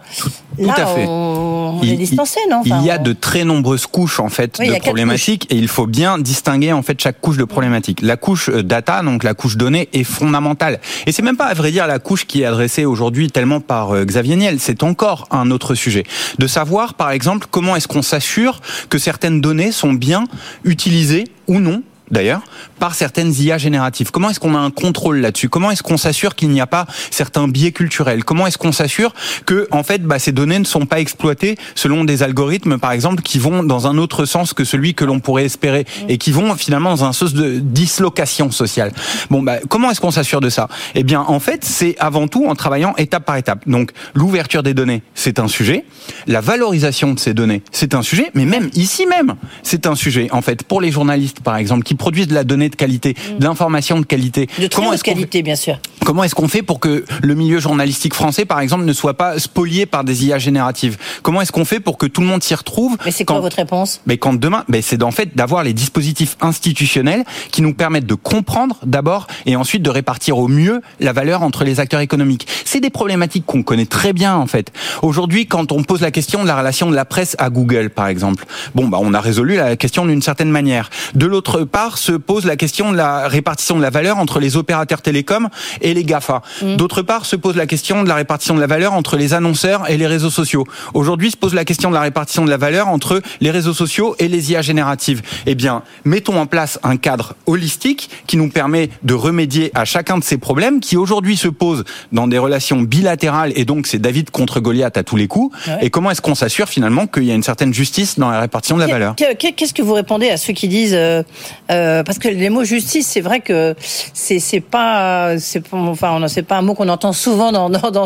À 0.69 0.85
fait. 0.85 1.05
On, 1.07 1.79
il, 1.81 1.93
est 1.93 1.97
dispensé, 1.97 2.39
non 2.49 2.61
Il 2.65 2.83
y 2.83 2.91
a 2.91 2.97
de 2.97 3.13
très 3.13 3.43
nombreuses 3.43 3.87
couches 3.87 4.19
en 4.19 4.29
fait 4.29 4.59
de 4.59 4.79
problématiques 4.79 5.47
et 5.49 5.55
il 5.55 5.67
faut 5.67 5.87
bien 5.87 6.19
distinguer 6.19 6.71
en 6.71 6.83
fait 6.83 6.99
chaque 6.99 7.19
couche 7.19 7.37
de 7.37 7.43
problématique. 7.43 8.01
La 8.01 8.17
couche 8.17 8.49
data, 8.49 9.01
donc 9.01 9.23
la 9.23 9.33
couche 9.33 9.57
données, 9.57 9.89
est 9.93 10.03
fondamentale. 10.03 10.79
Et 11.05 11.11
c'est 11.11 11.21
même 11.21 11.37
pas 11.37 11.45
à 11.45 11.53
vrai 11.53 11.71
dire 11.71 11.87
la 11.87 11.99
couche 11.99 12.25
qui 12.25 12.41
est 12.41 12.45
adressée 12.45 12.85
aujourd'hui 12.85 13.31
tellement 13.31 13.59
par 13.59 13.91
euh, 13.91 14.05
Xavier 14.05 14.35
Niel. 14.35 14.59
C'est 14.59 14.83
encore 14.83 15.27
un 15.31 15.51
autre 15.51 15.75
sujet. 15.75 16.03
De 16.39 16.47
savoir, 16.47 16.93
par 16.93 17.11
exemple, 17.11 17.47
comment 17.49 17.75
est-ce 17.75 17.87
qu'on 17.87 18.01
s'assure 18.01 18.61
que 18.89 18.97
certaines 18.97 19.41
données 19.41 19.71
sont 19.71 19.93
bien 19.93 20.25
utilisées 20.63 21.25
ou 21.47 21.59
non 21.59 21.83
d'ailleurs, 22.13 22.41
par 22.79 22.95
certaines 22.95 23.33
IA 23.33 23.57
génératives. 23.57 24.11
Comment 24.11 24.29
est-ce 24.29 24.39
qu'on 24.39 24.55
a 24.55 24.59
un 24.59 24.71
contrôle 24.71 25.17
là-dessus? 25.17 25.49
Comment 25.49 25.71
est-ce 25.71 25.83
qu'on 25.83 25.97
s'assure 25.97 26.35
qu'il 26.35 26.49
n'y 26.49 26.61
a 26.61 26.67
pas 26.67 26.85
certains 27.11 27.47
biais 27.47 27.71
culturels? 27.71 28.23
Comment 28.23 28.47
est-ce 28.47 28.57
qu'on 28.57 28.71
s'assure 28.71 29.13
que, 29.45 29.67
en 29.71 29.83
fait, 29.83 30.03
bah, 30.03 30.19
ces 30.19 30.31
données 30.31 30.59
ne 30.59 30.63
sont 30.63 30.85
pas 30.85 30.99
exploitées 30.99 31.57
selon 31.75 32.05
des 32.05 32.23
algorithmes, 32.23 32.77
par 32.77 32.91
exemple, 32.91 33.23
qui 33.23 33.39
vont 33.39 33.63
dans 33.63 33.87
un 33.87 33.97
autre 33.97 34.25
sens 34.25 34.53
que 34.53 34.63
celui 34.63 34.93
que 34.93 35.03
l'on 35.03 35.19
pourrait 35.19 35.45
espérer 35.45 35.85
et 36.07 36.17
qui 36.17 36.31
vont 36.31 36.55
finalement 36.55 36.91
dans 36.91 37.03
un 37.03 37.13
sens 37.13 37.33
de 37.33 37.59
dislocation 37.59 38.51
sociale? 38.51 38.93
Bon, 39.29 39.41
bah, 39.41 39.57
comment 39.67 39.89
est-ce 39.89 39.99
qu'on 39.99 40.11
s'assure 40.11 40.39
de 40.39 40.49
ça? 40.49 40.69
Eh 40.95 41.03
bien, 41.03 41.21
en 41.21 41.39
fait, 41.39 41.65
c'est 41.65 41.95
avant 41.99 42.27
tout 42.27 42.45
en 42.45 42.55
travaillant 42.55 42.95
étape 42.97 43.25
par 43.25 43.37
étape. 43.37 43.67
Donc, 43.67 43.91
l'ouverture 44.13 44.61
des 44.61 44.75
données, 44.75 45.01
c'est 45.15 45.39
un 45.39 45.47
sujet. 45.47 45.83
La 46.27 46.41
valorisation 46.41 47.13
de 47.13 47.19
ces 47.19 47.33
données, 47.33 47.63
c'est 47.71 47.95
un 47.95 48.03
sujet. 48.03 48.29
Mais 48.35 48.45
même 48.45 48.69
ici 48.75 49.07
même, 49.07 49.35
c'est 49.63 49.87
un 49.87 49.95
sujet. 49.95 50.27
En 50.31 50.41
fait, 50.41 50.63
pour 50.63 50.79
les 50.79 50.91
journalistes, 50.91 51.39
par 51.39 51.57
exemple, 51.57 51.83
qui 51.83 51.95
produisent 52.03 52.27
de 52.27 52.33
la 52.33 52.43
donnée 52.43 52.67
de 52.67 52.75
qualité, 52.75 53.15
mm. 53.15 53.37
de 53.39 53.45
l'information 53.45 53.97
de 53.97 54.05
qualité. 54.05 54.49
De 54.59 54.67
très 54.67 54.85
haute 54.85 55.01
qualité, 55.01 55.41
bien 55.41 55.55
sûr. 55.55 55.79
Comment 56.03 56.25
est-ce 56.25 56.35
qu'on 56.35 56.49
fait 56.49 56.61
pour 56.61 56.81
que 56.81 57.05
le 57.21 57.33
milieu 57.33 57.59
journalistique 57.59 58.13
français, 58.13 58.43
par 58.43 58.59
exemple, 58.59 58.83
ne 58.83 58.91
soit 58.91 59.13
pas 59.13 59.39
spolié 59.39 59.85
par 59.85 60.03
des 60.03 60.25
IA 60.25 60.37
génératives? 60.37 60.97
Comment 61.21 61.39
est-ce 61.39 61.53
qu'on 61.53 61.63
fait 61.63 61.79
pour 61.79 61.97
que 61.97 62.05
tout 62.05 62.19
le 62.19 62.27
monde 62.27 62.43
s'y 62.43 62.55
retrouve 62.55 62.97
Mais 63.05 63.11
c'est 63.11 63.23
quoi 63.23 63.39
votre 63.39 63.55
réponse? 63.55 64.01
Mais 64.05 64.17
quand 64.17 64.33
demain, 64.33 64.65
mais 64.67 64.81
c'est 64.81 65.01
en 65.01 65.11
fait 65.11 65.33
d'avoir 65.33 65.63
les 65.63 65.71
dispositifs 65.71 66.35
institutionnels 66.41 67.23
qui 67.51 67.61
nous 67.61 67.73
permettent 67.73 68.05
de 68.05 68.15
comprendre 68.15 68.79
d'abord 68.85 69.27
et 69.45 69.55
ensuite 69.55 69.81
de 69.81 69.89
répartir 69.89 70.37
au 70.37 70.49
mieux 70.49 70.81
la 70.99 71.13
valeur 71.13 71.41
entre 71.41 71.63
les 71.63 71.79
acteurs 71.79 72.01
économiques. 72.01 72.47
C'est 72.65 72.81
des 72.81 72.89
problématiques 72.89 73.45
qu'on 73.45 73.63
connaît 73.63 73.85
très 73.85 74.11
bien 74.11 74.35
en 74.35 74.47
fait. 74.47 74.73
Aujourd'hui, 75.03 75.45
quand 75.45 75.71
on 75.71 75.83
pose 75.83 76.01
la 76.01 76.11
question 76.11 76.43
de 76.43 76.47
la 76.49 76.57
relation 76.57 76.89
de 76.89 76.95
la 76.95 77.05
presse 77.05 77.37
à 77.39 77.49
Google, 77.49 77.89
par 77.89 78.07
exemple, 78.07 78.45
bon 78.75 78.89
bah 78.89 78.97
on 78.99 79.13
a 79.13 79.21
résolu 79.21 79.55
la 79.55 79.77
question 79.77 80.05
d'une 80.05 80.21
certaine 80.21 80.51
manière. 80.51 80.89
De 81.15 81.25
l'autre 81.25 81.63
part, 81.63 81.92
se 81.97 82.11
pose 82.11 82.45
la 82.45 82.55
question 82.55 82.91
de 82.91 82.97
la 82.97 83.27
répartition 83.27 83.77
de 83.77 83.81
la 83.81 83.89
valeur 83.89 84.17
entre 84.17 84.39
les 84.39 84.57
opérateurs 84.57 85.01
télécoms 85.01 85.49
et 85.81 85.93
les 85.93 86.03
GAFA. 86.03 86.41
Mm. 86.61 86.75
D'autre 86.75 87.01
part, 87.01 87.25
se 87.25 87.35
pose 87.35 87.55
la 87.55 87.65
question 87.65 88.03
de 88.03 88.09
la 88.09 88.15
répartition 88.15 88.55
de 88.55 88.59
la 88.59 88.67
valeur 88.67 88.93
entre 88.93 89.17
les 89.17 89.33
annonceurs 89.33 89.89
et 89.89 89.97
les 89.97 90.07
réseaux 90.07 90.29
sociaux. 90.29 90.65
Aujourd'hui, 90.93 91.31
se 91.31 91.37
pose 91.37 91.53
la 91.53 91.65
question 91.65 91.89
de 91.89 91.95
la 91.95 92.01
répartition 92.01 92.45
de 92.45 92.49
la 92.49 92.57
valeur 92.57 92.87
entre 92.87 93.21
les 93.41 93.51
réseaux 93.51 93.73
sociaux 93.73 94.15
et 94.19 94.27
les 94.27 94.51
IA 94.51 94.61
génératives. 94.61 95.21
Eh 95.45 95.55
bien, 95.55 95.83
mettons 96.05 96.39
en 96.39 96.45
place 96.45 96.79
un 96.83 96.97
cadre 96.97 97.35
holistique 97.45 98.09
qui 98.27 98.37
nous 98.37 98.49
permet 98.49 98.89
de 99.03 99.13
remédier 99.13 99.71
à 99.73 99.85
chacun 99.85 100.17
de 100.17 100.23
ces 100.23 100.37
problèmes 100.37 100.79
qui 100.79 100.97
aujourd'hui 100.97 101.37
se 101.37 101.47
posent 101.47 101.83
dans 102.11 102.27
des 102.27 102.37
relations 102.37 102.81
bilatérales 102.81 103.53
et 103.55 103.65
donc 103.65 103.87
c'est 103.87 103.99
David 103.99 104.31
contre 104.31 104.59
Goliath 104.59 104.97
à 104.97 105.03
tous 105.03 105.15
les 105.15 105.27
coups. 105.27 105.55
Et 105.81 105.89
comment 105.89 106.11
est-ce 106.11 106.21
qu'on 106.21 106.35
s'assure 106.35 106.69
finalement 106.69 107.07
qu'il 107.07 107.23
y 107.23 107.31
a 107.31 107.35
une 107.35 107.43
certaine 107.43 107.73
justice 107.73 108.19
dans 108.19 108.29
la 108.29 108.39
répartition 108.39 108.75
de 108.77 108.81
la 108.81 108.87
valeur? 108.87 109.15
Qu'est-ce 109.15 109.73
que 109.73 109.81
vous 109.81 109.93
répondez 109.93 110.29
à 110.29 110.37
ceux 110.37 110.53
qui 110.53 110.67
disent 110.67 110.95
euh 110.95 111.23
euh, 111.73 112.03
parce 112.03 112.19
que 112.19 112.27
les 112.27 112.49
mots 112.49 112.63
justice, 112.63 113.07
c'est 113.07 113.21
vrai 113.21 113.39
que 113.39 113.75
c'est 114.13 114.39
c'est 114.39 114.59
pas 114.59 115.37
c'est 115.39 115.63
enfin 115.73 116.21
on 116.21 116.27
c'est 116.27 116.43
pas 116.43 116.57
un 116.57 116.61
mot 116.61 116.73
qu'on 116.73 116.89
entend 116.89 117.13
souvent 117.13 117.51
dans 117.51 117.69
dans 117.69 117.91
dans, 117.91 118.05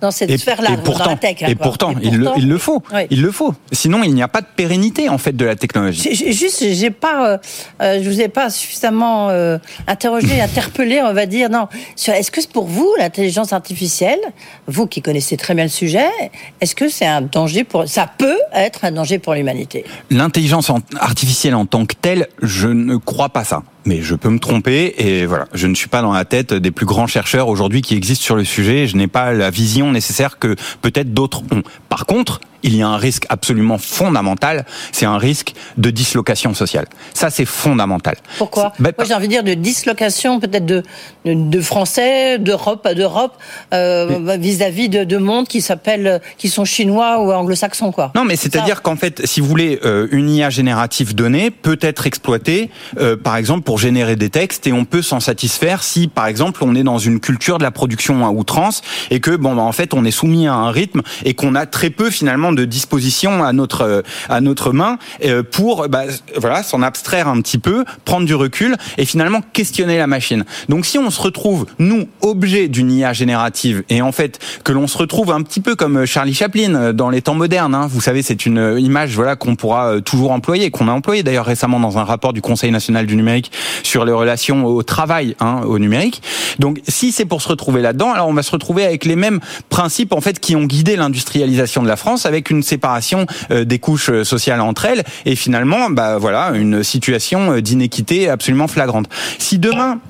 dans 0.00 0.10
cette 0.10 0.38
sphère-là, 0.38 0.76
dans 0.76 0.98
la 0.98 1.16
tech. 1.16 1.36
et, 1.46 1.54
pourtant, 1.54 1.94
il, 2.02 2.16
le, 2.16 2.28
il 2.36 2.48
le 2.48 2.58
faut, 2.58 2.82
il 3.10 3.22
le 3.22 3.30
faut. 3.30 3.54
Sinon, 3.72 4.02
il 4.04 4.14
n'y 4.14 4.22
a 4.22 4.28
pas 4.28 4.40
de 4.40 4.46
pérennité 4.56 5.08
en 5.08 5.18
fait 5.18 5.36
de 5.36 5.44
la 5.44 5.56
technologie. 5.56 6.14
Juste, 6.14 6.64
j'ai 6.72 6.90
pas, 6.90 7.28
euh, 7.28 7.38
euh, 7.82 8.00
je 8.02 8.08
vous 8.08 8.20
ai 8.20 8.28
pas 8.28 8.50
suffisamment 8.50 9.28
interrogé, 9.86 10.40
interpellé, 10.40 11.02
on 11.02 11.12
va 11.12 11.26
dire. 11.26 11.50
Non, 11.50 11.68
est-ce 12.06 12.30
que 12.30 12.40
pour 12.48 12.66
vous 12.66 12.90
l'intelligence 12.98 13.52
artificielle, 13.52 14.20
vous 14.66 14.86
qui 14.86 15.02
connaissez 15.02 15.36
très 15.36 15.54
bien 15.54 15.64
le 15.64 15.70
sujet, 15.70 16.08
est-ce 16.60 16.74
que 16.74 16.88
c'est 16.88 17.06
un 17.06 17.22
danger 17.22 17.64
pour, 17.64 17.88
ça 17.88 18.08
peut 18.18 18.38
être 18.52 18.84
un 18.84 18.92
danger 18.92 19.18
pour 19.18 19.34
l'humanité? 19.34 19.84
L'intelligence 20.10 20.70
artificielle 20.98 21.54
en 21.54 21.66
tant 21.66 21.86
que 21.86 21.94
telle, 22.00 22.28
je 22.42 22.68
ne 22.68 22.93
crois 22.96 23.28
pas 23.28 23.44
ça 23.44 23.62
mais 23.86 24.02
je 24.02 24.14
peux 24.14 24.30
me 24.30 24.38
tromper 24.38 24.94
et 24.98 25.26
voilà, 25.26 25.46
je 25.52 25.66
ne 25.66 25.74
suis 25.74 25.88
pas 25.88 26.02
dans 26.02 26.12
la 26.12 26.24
tête 26.24 26.54
des 26.54 26.70
plus 26.70 26.86
grands 26.86 27.06
chercheurs 27.06 27.48
aujourd'hui 27.48 27.82
qui 27.82 27.94
existent 27.94 28.24
sur 28.24 28.36
le 28.36 28.44
sujet. 28.44 28.86
Je 28.86 28.96
n'ai 28.96 29.06
pas 29.06 29.32
la 29.32 29.50
vision 29.50 29.92
nécessaire 29.92 30.38
que 30.38 30.56
peut-être 30.80 31.12
d'autres 31.12 31.42
ont. 31.52 31.62
Par 31.88 32.06
contre, 32.06 32.40
il 32.64 32.74
y 32.74 32.82
a 32.82 32.88
un 32.88 32.96
risque 32.96 33.26
absolument 33.28 33.78
fondamental, 33.78 34.64
c'est 34.90 35.06
un 35.06 35.18
risque 35.18 35.52
de 35.76 35.90
dislocation 35.90 36.54
sociale. 36.54 36.86
Ça, 37.12 37.30
c'est 37.30 37.44
fondamental. 37.44 38.16
Pourquoi 38.38 38.72
ben, 38.80 38.92
Moi, 38.96 39.06
j'ai 39.06 39.14
envie 39.14 39.28
de 39.28 39.32
dire 39.32 39.44
de 39.44 39.54
dislocation 39.54 40.40
peut-être 40.40 40.64
de, 40.64 40.82
de, 41.24 41.60
Français, 41.60 42.38
d'Europe 42.38 42.88
d'Europe, 42.94 43.34
euh, 43.72 44.36
vis-à-vis 44.38 44.88
de, 44.88 45.04
de 45.04 45.16
mondes 45.18 45.46
qui 45.46 45.60
s'appellent, 45.60 46.20
qui 46.38 46.48
sont 46.48 46.64
chinois 46.64 47.20
ou 47.20 47.32
anglo-saxons, 47.32 47.92
quoi. 47.92 48.12
Non, 48.14 48.24
mais 48.24 48.36
c'est-à-dire 48.36 48.82
qu'en 48.82 48.96
fait, 48.96 49.26
si 49.26 49.40
vous 49.40 49.46
voulez, 49.46 49.78
euh, 49.84 50.08
une 50.10 50.30
IA 50.30 50.48
générative 50.48 51.14
donnée 51.14 51.50
peut 51.50 51.78
être 51.82 52.06
exploitée, 52.06 52.70
euh, 52.98 53.16
par 53.16 53.36
exemple, 53.36 53.62
pour 53.62 53.78
générer 53.78 54.16
des 54.16 54.30
textes, 54.30 54.66
et 54.66 54.72
on 54.72 54.86
peut 54.86 55.02
s'en 55.02 55.20
satisfaire 55.20 55.82
si, 55.82 56.08
par 56.08 56.26
exemple, 56.26 56.64
on 56.64 56.74
est 56.74 56.82
dans 56.82 56.98
une 56.98 57.20
culture 57.20 57.58
de 57.58 57.62
la 57.62 57.70
production 57.70 58.26
à 58.26 58.30
outrance 58.30 58.80
et 59.10 59.20
que, 59.20 59.32
bon, 59.36 59.54
bah, 59.54 59.62
en 59.62 59.72
fait, 59.72 59.92
on 59.92 60.04
est 60.04 60.10
soumis 60.10 60.48
à 60.48 60.54
un 60.54 60.70
rythme 60.70 61.02
et 61.24 61.34
qu'on 61.34 61.54
a 61.54 61.66
très 61.66 61.90
peu 61.90 62.10
finalement 62.10 62.53
de 62.54 62.64
disposition 62.64 63.44
à 63.44 63.52
notre 63.52 64.02
à 64.28 64.40
notre 64.40 64.72
main 64.72 64.98
euh, 65.24 65.42
pour 65.42 65.88
bah, 65.88 66.04
voilà 66.36 66.62
s'en 66.62 66.82
abstraire 66.82 67.28
un 67.28 67.40
petit 67.40 67.58
peu, 67.58 67.84
prendre 68.04 68.26
du 68.26 68.34
recul 68.34 68.76
et 68.98 69.04
finalement 69.04 69.40
questionner 69.52 69.98
la 69.98 70.06
machine. 70.06 70.44
Donc 70.68 70.86
si 70.86 70.98
on 70.98 71.10
se 71.10 71.20
retrouve 71.20 71.66
nous 71.78 72.08
objet 72.20 72.68
d'une 72.68 72.90
IA 72.90 73.12
générative 73.12 73.84
et 73.88 74.02
en 74.02 74.12
fait 74.12 74.38
que 74.64 74.72
l'on 74.72 74.86
se 74.86 74.98
retrouve 74.98 75.30
un 75.30 75.42
petit 75.42 75.60
peu 75.60 75.74
comme 75.74 76.06
Charlie 76.06 76.34
Chaplin 76.34 76.74
euh, 76.74 76.92
dans 76.92 77.10
les 77.10 77.22
temps 77.22 77.34
modernes, 77.34 77.74
hein, 77.74 77.86
vous 77.90 78.00
savez 78.00 78.22
c'est 78.22 78.46
une 78.46 78.76
image 78.78 79.14
voilà 79.14 79.36
qu'on 79.36 79.56
pourra 79.56 79.94
euh, 79.94 80.00
toujours 80.00 80.32
employer, 80.32 80.70
qu'on 80.70 80.88
a 80.88 80.92
employé 80.92 81.22
d'ailleurs 81.22 81.46
récemment 81.46 81.80
dans 81.80 81.98
un 81.98 82.04
rapport 82.04 82.32
du 82.32 82.40
Conseil 82.40 82.70
national 82.70 83.06
du 83.06 83.16
numérique 83.16 83.50
sur 83.82 84.04
les 84.04 84.12
relations 84.12 84.64
au 84.64 84.82
travail 84.82 85.36
hein, 85.40 85.62
au 85.66 85.78
numérique. 85.78 86.22
Donc 86.58 86.80
si 86.88 87.12
c'est 87.12 87.24
pour 87.24 87.42
se 87.42 87.48
retrouver 87.48 87.82
là-dedans, 87.82 88.12
alors 88.12 88.28
on 88.28 88.34
va 88.34 88.42
se 88.42 88.50
retrouver 88.50 88.84
avec 88.84 89.04
les 89.04 89.16
mêmes 89.16 89.40
principes 89.68 90.12
en 90.12 90.20
fait 90.20 90.40
qui 90.40 90.56
ont 90.56 90.64
guidé 90.64 90.96
l'industrialisation 90.96 91.82
de 91.82 91.88
la 91.88 91.96
France 91.96 92.26
avec 92.26 92.43
une 92.50 92.62
séparation 92.62 93.26
euh, 93.50 93.64
des 93.64 93.78
couches 93.78 94.10
euh, 94.10 94.24
sociales 94.24 94.60
entre 94.60 94.84
elles 94.86 95.04
et 95.24 95.36
finalement 95.36 95.90
bah 95.90 96.18
voilà 96.18 96.50
une 96.54 96.82
situation 96.82 97.52
euh, 97.52 97.60
d'inéquité 97.60 98.28
absolument 98.28 98.68
flagrante. 98.68 99.08
Si 99.38 99.58
demain 99.58 100.00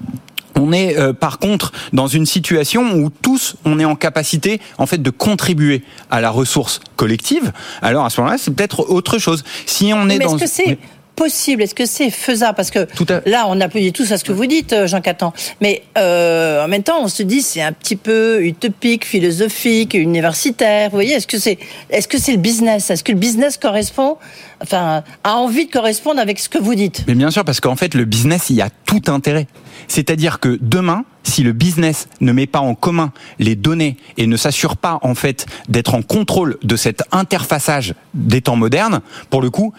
on 0.57 0.73
est 0.73 0.97
par 1.15 1.41
contre 1.41 1.73
dans 1.93 2.07
une 2.07 2.27
situation 2.27 2.95
où 2.95 3.11
tous 3.11 3.57
on 3.65 3.81
est 3.81 3.85
en 3.85 3.97
capacité 3.97 4.61
en 4.79 4.87
fait 4.87 5.03
de 5.03 5.11
contribuer 5.11 5.83
à 6.13 6.21
la 6.21 6.31
ressource 6.31 6.79
collective. 6.95 7.53
Alors 7.83 8.05
à 8.05 8.11
ce 8.11 8.21
moment-là, 8.21 8.39
c'est 8.39 8.55
peut-être 8.55 8.89
autre 8.89 9.19
chose. 9.19 9.43
Si 9.67 9.93
on 9.93 10.09
est, 10.09 10.19
Mais 10.19 10.25
dans 10.25 10.37
est-ce 10.37 10.45
que 10.45 10.49
c'est 10.49 10.79
possible 11.15 11.63
Est-ce 11.63 11.75
que 11.75 11.87
c'est 11.87 12.11
faisable? 12.11 12.55
Parce 12.57 12.71
que 12.71 12.87
là, 13.27 13.47
on 13.49 13.61
applaudit 13.61 13.93
tous 13.93 14.11
à 14.13 14.19
ce 14.19 14.25
que 14.25 14.33
vous 14.33 14.47
dites, 14.47 14.73
euh, 14.73 14.87
Jean 14.87 15.01
Catan. 15.01 15.33
Mais 15.61 15.83
euh, 15.99 16.65
en 16.65 16.69
même 16.69 16.83
temps, 16.83 17.01
on 17.01 17.09
se 17.09 17.23
dit 17.23 17.43
c'est 17.43 17.63
un 17.63 17.73
petit 17.73 17.97
peu 17.97 18.45
utopique, 18.45 19.05
philosophique, 19.05 19.95
universitaire. 19.95 20.91
Vous 20.91 20.97
voyez, 20.97 21.15
est-ce 21.15 21.27
que 21.27 21.39
c'est 21.39 21.59
est-ce 21.91 22.09
que 22.09 22.19
c'est 22.19 22.33
le 22.33 22.39
business? 22.39 22.91
Est-ce 22.91 23.05
que 23.05 23.13
le 23.13 23.19
business 23.19 23.57
correspond 23.57 24.17
Enfin, 24.63 25.03
a 25.25 25.35
envie 25.35 25.67
de 25.67 25.71
correspondre 25.71 26.21
avec 26.21 26.39
ce 26.39 26.49
que 26.49 26.59
vous 26.59 26.75
dites? 26.75 27.05
Mais 27.07 27.15
bien 27.15 27.31
sûr, 27.31 27.45
parce 27.45 27.61
qu'en 27.61 27.77
fait, 27.77 27.95
le 27.95 28.05
business, 28.05 28.51
il 28.51 28.57
y 28.57 28.63
a 28.63 28.71
tout 28.87 29.03
intérêt. 29.09 29.47
C'est-à-dire 29.89 30.41
que 30.41 30.59
demain, 30.61 31.05
si 31.23 31.43
le 31.43 31.53
business 31.53 32.09
ne 32.21 32.33
met 32.33 32.47
pas 32.47 32.61
en 32.61 32.75
commun 32.75 33.13
les 33.39 33.57
données 33.57 33.97
et 34.17 34.27
ne 34.27 34.37
s'assure 34.37 34.77
pas 34.77 34.99
en 35.03 35.15
fait 35.15 35.47
d'être 35.69 35.95
en 35.95 36.03
contrôle 36.03 36.59
de 36.63 36.77
cet 36.77 37.03
interfaçage 37.13 37.95
des 38.15 38.41
temps 38.41 38.57
modernes, 38.57 39.01
pour 39.31 39.43
le 39.43 39.51
coup, 39.51 39.75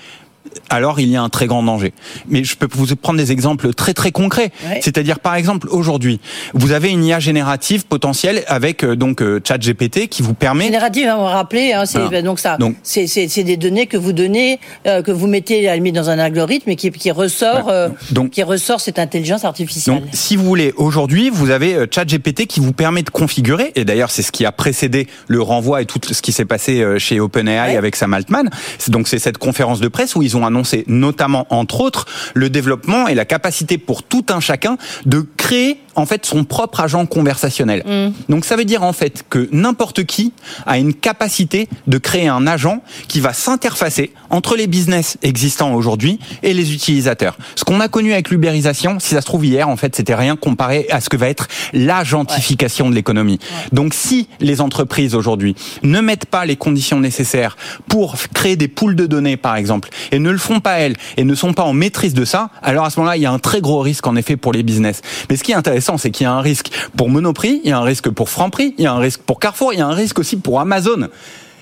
alors 0.69 0.99
il 0.99 1.09
y 1.09 1.15
a 1.15 1.21
un 1.21 1.29
très 1.29 1.47
grand 1.47 1.63
danger. 1.63 1.93
Mais 2.27 2.43
je 2.43 2.55
peux 2.55 2.67
vous 2.71 2.95
prendre 2.95 3.17
des 3.17 3.31
exemples 3.31 3.73
très 3.73 3.93
très 3.93 4.11
concrets. 4.11 4.51
C'est-à-dire 4.81 5.19
par 5.19 5.35
exemple 5.35 5.67
aujourd'hui, 5.69 6.19
vous 6.53 6.71
avez 6.71 6.91
une 6.91 7.03
IA 7.03 7.19
générative 7.19 7.85
potentielle 7.85 8.43
avec 8.47 8.83
euh, 8.83 8.95
donc 8.95 9.21
euh, 9.21 9.39
ChatGPT 9.45 10.07
qui 10.07 10.21
vous 10.21 10.33
permet 10.33 10.65
générative, 10.65 11.07
hein, 11.07 11.15
on 11.19 11.23
va 11.23 11.31
rappeler, 11.31 11.73
hein, 11.73 11.85
c'est 11.85 12.21
donc 12.23 12.39
ça, 12.39 12.57
c'est 12.83 13.43
des 13.43 13.57
données 13.57 13.87
que 13.87 13.97
vous 13.97 14.13
donnez, 14.13 14.59
euh, 14.85 15.01
que 15.01 15.11
vous 15.11 15.27
mettez 15.27 15.67
à 15.67 15.71
la 15.71 15.75
limite 15.75 15.95
dans 15.95 16.09
un 16.09 16.19
algorithme 16.19 16.69
et 16.69 16.75
qui, 16.75 16.91
qui 16.91 17.11
ressort, 17.11 17.71
donc, 18.11 18.31
qui 18.31 18.43
ressort 18.43 18.81
cette 18.81 18.99
intelligence 18.99 19.45
artificielle. 19.45 19.95
Donc 19.95 20.03
si 20.13 20.35
vous 20.35 20.45
voulez, 20.45 20.73
aujourd'hui 20.77 21.29
vous 21.29 21.49
avez 21.49 21.85
ChatGPT 21.89 22.47
qui 22.47 22.59
vous 22.59 22.73
permet 22.73 23.03
de 23.03 23.09
configurer, 23.09 23.71
et 23.75 23.85
d'ailleurs 23.85 24.11
c'est 24.11 24.21
ce 24.21 24.31
qui 24.31 24.45
a 24.45 24.51
précédé 24.51 25.07
le 25.27 25.41
renvoi 25.41 25.81
et 25.81 25.85
tout 25.85 25.99
ce 26.09 26.21
qui 26.21 26.31
s'est 26.31 26.45
passé 26.45 26.83
chez 26.97 27.19
OpenAI 27.19 27.77
avec 27.77 27.95
Sam 27.95 28.13
Altman. 28.13 28.49
Donc 28.87 29.07
c'est 29.07 29.19
cette 29.19 29.37
conférence 29.37 29.79
de 29.79 29.87
presse 29.87 30.15
où 30.15 30.21
ils 30.21 30.37
ont 30.37 30.45
annoncé 30.45 30.54
notamment, 30.87 31.47
entre 31.49 31.81
autres, 31.81 32.05
le 32.33 32.49
développement 32.49 33.07
et 33.07 33.15
la 33.15 33.25
capacité 33.25 33.77
pour 33.77 34.03
tout 34.03 34.25
un 34.29 34.39
chacun 34.39 34.77
de 35.05 35.25
créer 35.37 35.79
en 35.95 36.05
fait 36.05 36.25
son 36.25 36.43
propre 36.43 36.81
agent 36.81 37.05
conversationnel. 37.05 37.83
Mm. 37.85 38.31
Donc 38.31 38.45
ça 38.45 38.55
veut 38.55 38.65
dire 38.65 38.83
en 38.83 38.93
fait 38.93 39.23
que 39.29 39.49
n'importe 39.51 40.03
qui 40.03 40.33
a 40.65 40.77
une 40.77 40.93
capacité 40.93 41.67
de 41.87 41.97
créer 41.97 42.27
un 42.27 42.47
agent 42.47 42.81
qui 43.07 43.19
va 43.19 43.33
s'interfacer 43.33 44.11
entre 44.29 44.55
les 44.55 44.67
business 44.67 45.17
existants 45.21 45.73
aujourd'hui 45.73 46.19
et 46.43 46.53
les 46.53 46.73
utilisateurs. 46.73 47.37
Ce 47.55 47.63
qu'on 47.63 47.79
a 47.79 47.87
connu 47.87 48.13
avec 48.13 48.29
l'ubérisation, 48.29 48.99
si 48.99 49.09
ça 49.15 49.21
se 49.21 49.25
trouve 49.25 49.45
hier, 49.45 49.69
en 49.69 49.77
fait, 49.77 49.95
c'était 49.95 50.15
rien 50.15 50.35
comparé 50.35 50.87
à 50.89 51.01
ce 51.01 51.09
que 51.09 51.17
va 51.17 51.29
être 51.29 51.47
l'agentification 51.73 52.89
de 52.89 52.95
l'économie. 52.95 53.39
Donc 53.71 53.93
si 53.93 54.27
les 54.39 54.61
entreprises 54.61 55.15
aujourd'hui 55.15 55.55
ne 55.83 55.99
mettent 56.01 56.25
pas 56.25 56.45
les 56.45 56.55
conditions 56.55 56.99
nécessaires 56.99 57.57
pour 57.87 58.15
créer 58.33 58.55
des 58.55 58.67
poules 58.67 58.95
de 58.95 59.05
données, 59.05 59.37
par 59.37 59.55
exemple, 59.55 59.89
et 60.11 60.19
ne 60.19 60.31
le 60.31 60.37
font 60.37 60.59
pas 60.59 60.79
elles, 60.79 60.95
et 61.17 61.23
ne 61.23 61.35
sont 61.35 61.53
pas 61.53 61.63
en 61.63 61.73
maîtrise 61.73 62.13
de 62.13 62.25
ça, 62.25 62.49
alors 62.61 62.85
à 62.85 62.89
ce 62.89 62.99
moment-là, 62.99 63.17
il 63.17 63.23
y 63.23 63.25
a 63.25 63.31
un 63.31 63.39
très 63.39 63.61
gros 63.61 63.79
risque 63.79 64.07
en 64.07 64.15
effet 64.15 64.37
pour 64.37 64.53
les 64.53 64.63
business. 64.63 65.01
Mais 65.29 65.37
ce 65.37 65.43
qui 65.43 65.51
est 65.51 65.55
intéressant, 65.55 65.84
c'est 65.97 66.11
qu'il 66.11 66.25
y 66.25 66.27
a 66.27 66.33
un 66.33 66.41
risque 66.41 66.71
pour 66.97 67.09
Monoprix, 67.09 67.61
il 67.63 67.69
y 67.69 67.73
a 67.73 67.77
un 67.77 67.83
risque 67.83 68.09
pour 68.09 68.29
Franprix, 68.29 68.73
il 68.77 68.83
y 68.83 68.87
a 68.87 68.93
un 68.93 68.99
risque 68.99 69.21
pour 69.21 69.39
Carrefour, 69.39 69.73
il 69.73 69.79
y 69.79 69.81
a 69.81 69.87
un 69.87 69.93
risque 69.93 70.19
aussi 70.19 70.37
pour 70.37 70.59
Amazon. 70.59 71.09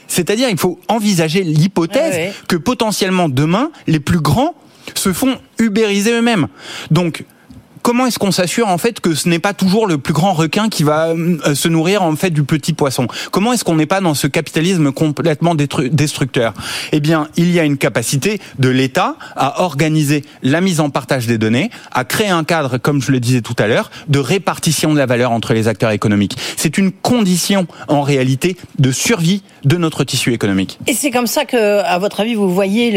C'est-à-dire, 0.08 0.50
il 0.50 0.58
faut 0.58 0.80
envisager 0.88 1.44
l'hypothèse 1.44 2.34
que 2.48 2.56
potentiellement 2.56 3.30
demain, 3.30 3.72
les 3.88 4.00
plus 4.00 4.20
grands 4.20 4.54
se 4.96 5.14
font 5.14 5.38
ubériser 5.60 6.12
eux-mêmes. 6.12 6.48
Donc, 6.92 7.26
comment 7.84 8.08
est-ce 8.08 8.18
qu'on 8.18 8.32
s'assure 8.32 8.70
en 8.70 8.78
fait 8.80 9.00
que 9.00 9.14
ce 9.14 9.30
n'est 9.30 9.40
pas 9.40 9.54
toujours 9.54 9.86
le 9.86 10.00
plus 10.00 10.14
grand 10.14 10.34
requin 10.34 10.70
qui 10.70 10.84
va 10.84 11.10
euh, 11.10 11.54
se 11.54 11.68
nourrir 11.68 12.02
en 12.02 12.16
fait 12.16 12.32
du 12.32 12.44
petit 12.44 12.74
poisson? 12.74 13.08
Comment 13.32 13.54
est-ce 13.54 13.64
qu'on 13.64 13.76
n'est 13.76 13.86
pas 13.86 14.02
dans 14.02 14.16
ce 14.16 14.26
capitalisme 14.26 14.92
complètement 14.92 15.54
destructeur? 15.54 16.54
Eh 16.92 17.00
bien, 17.00 17.28
il 17.36 17.52
y 17.52 17.60
a 17.60 17.64
une 17.64 17.78
capacité 17.78 18.40
de 18.58 18.70
l'État 18.70 19.16
à 19.36 19.62
organiser 19.62 20.24
la 20.42 20.62
mise 20.62 20.80
en 20.80 20.90
partage 20.90 21.28
des 21.28 21.38
données, 21.38 21.70
à 21.92 22.06
créer 22.06 22.30
un 22.30 22.44
cadre, 22.44 22.78
comme 22.78 23.02
je 23.02 23.12
le 23.12 23.20
disais 23.20 23.42
tout 23.42 23.56
à 23.60 23.68
l'heure, 23.68 23.92
de 24.08 24.20
répartition 24.20 24.94
de 24.94 24.98
la 24.98 25.06
valeur 25.06 25.32
entre 25.32 25.54
les 25.54 25.68
acteurs 25.68 25.92
économiques. 25.92 26.38
C'est 26.56 26.78
une 26.78 26.92
condition 26.92 27.68
en 27.90 28.02
réalité 28.02 28.56
de 28.80 28.92
survie 28.92 29.44
de 29.66 29.76
notre 29.78 30.04
tissu 30.04 30.34
économique. 30.34 30.80
Et 30.88 30.94
c'est 30.94 31.12
comme 31.12 31.28
ça 31.28 31.46
que, 31.46 31.80
à 31.84 32.00
votre 32.00 32.22
avis, 32.22 32.36
vous 32.36 32.54
voyez 32.54 32.94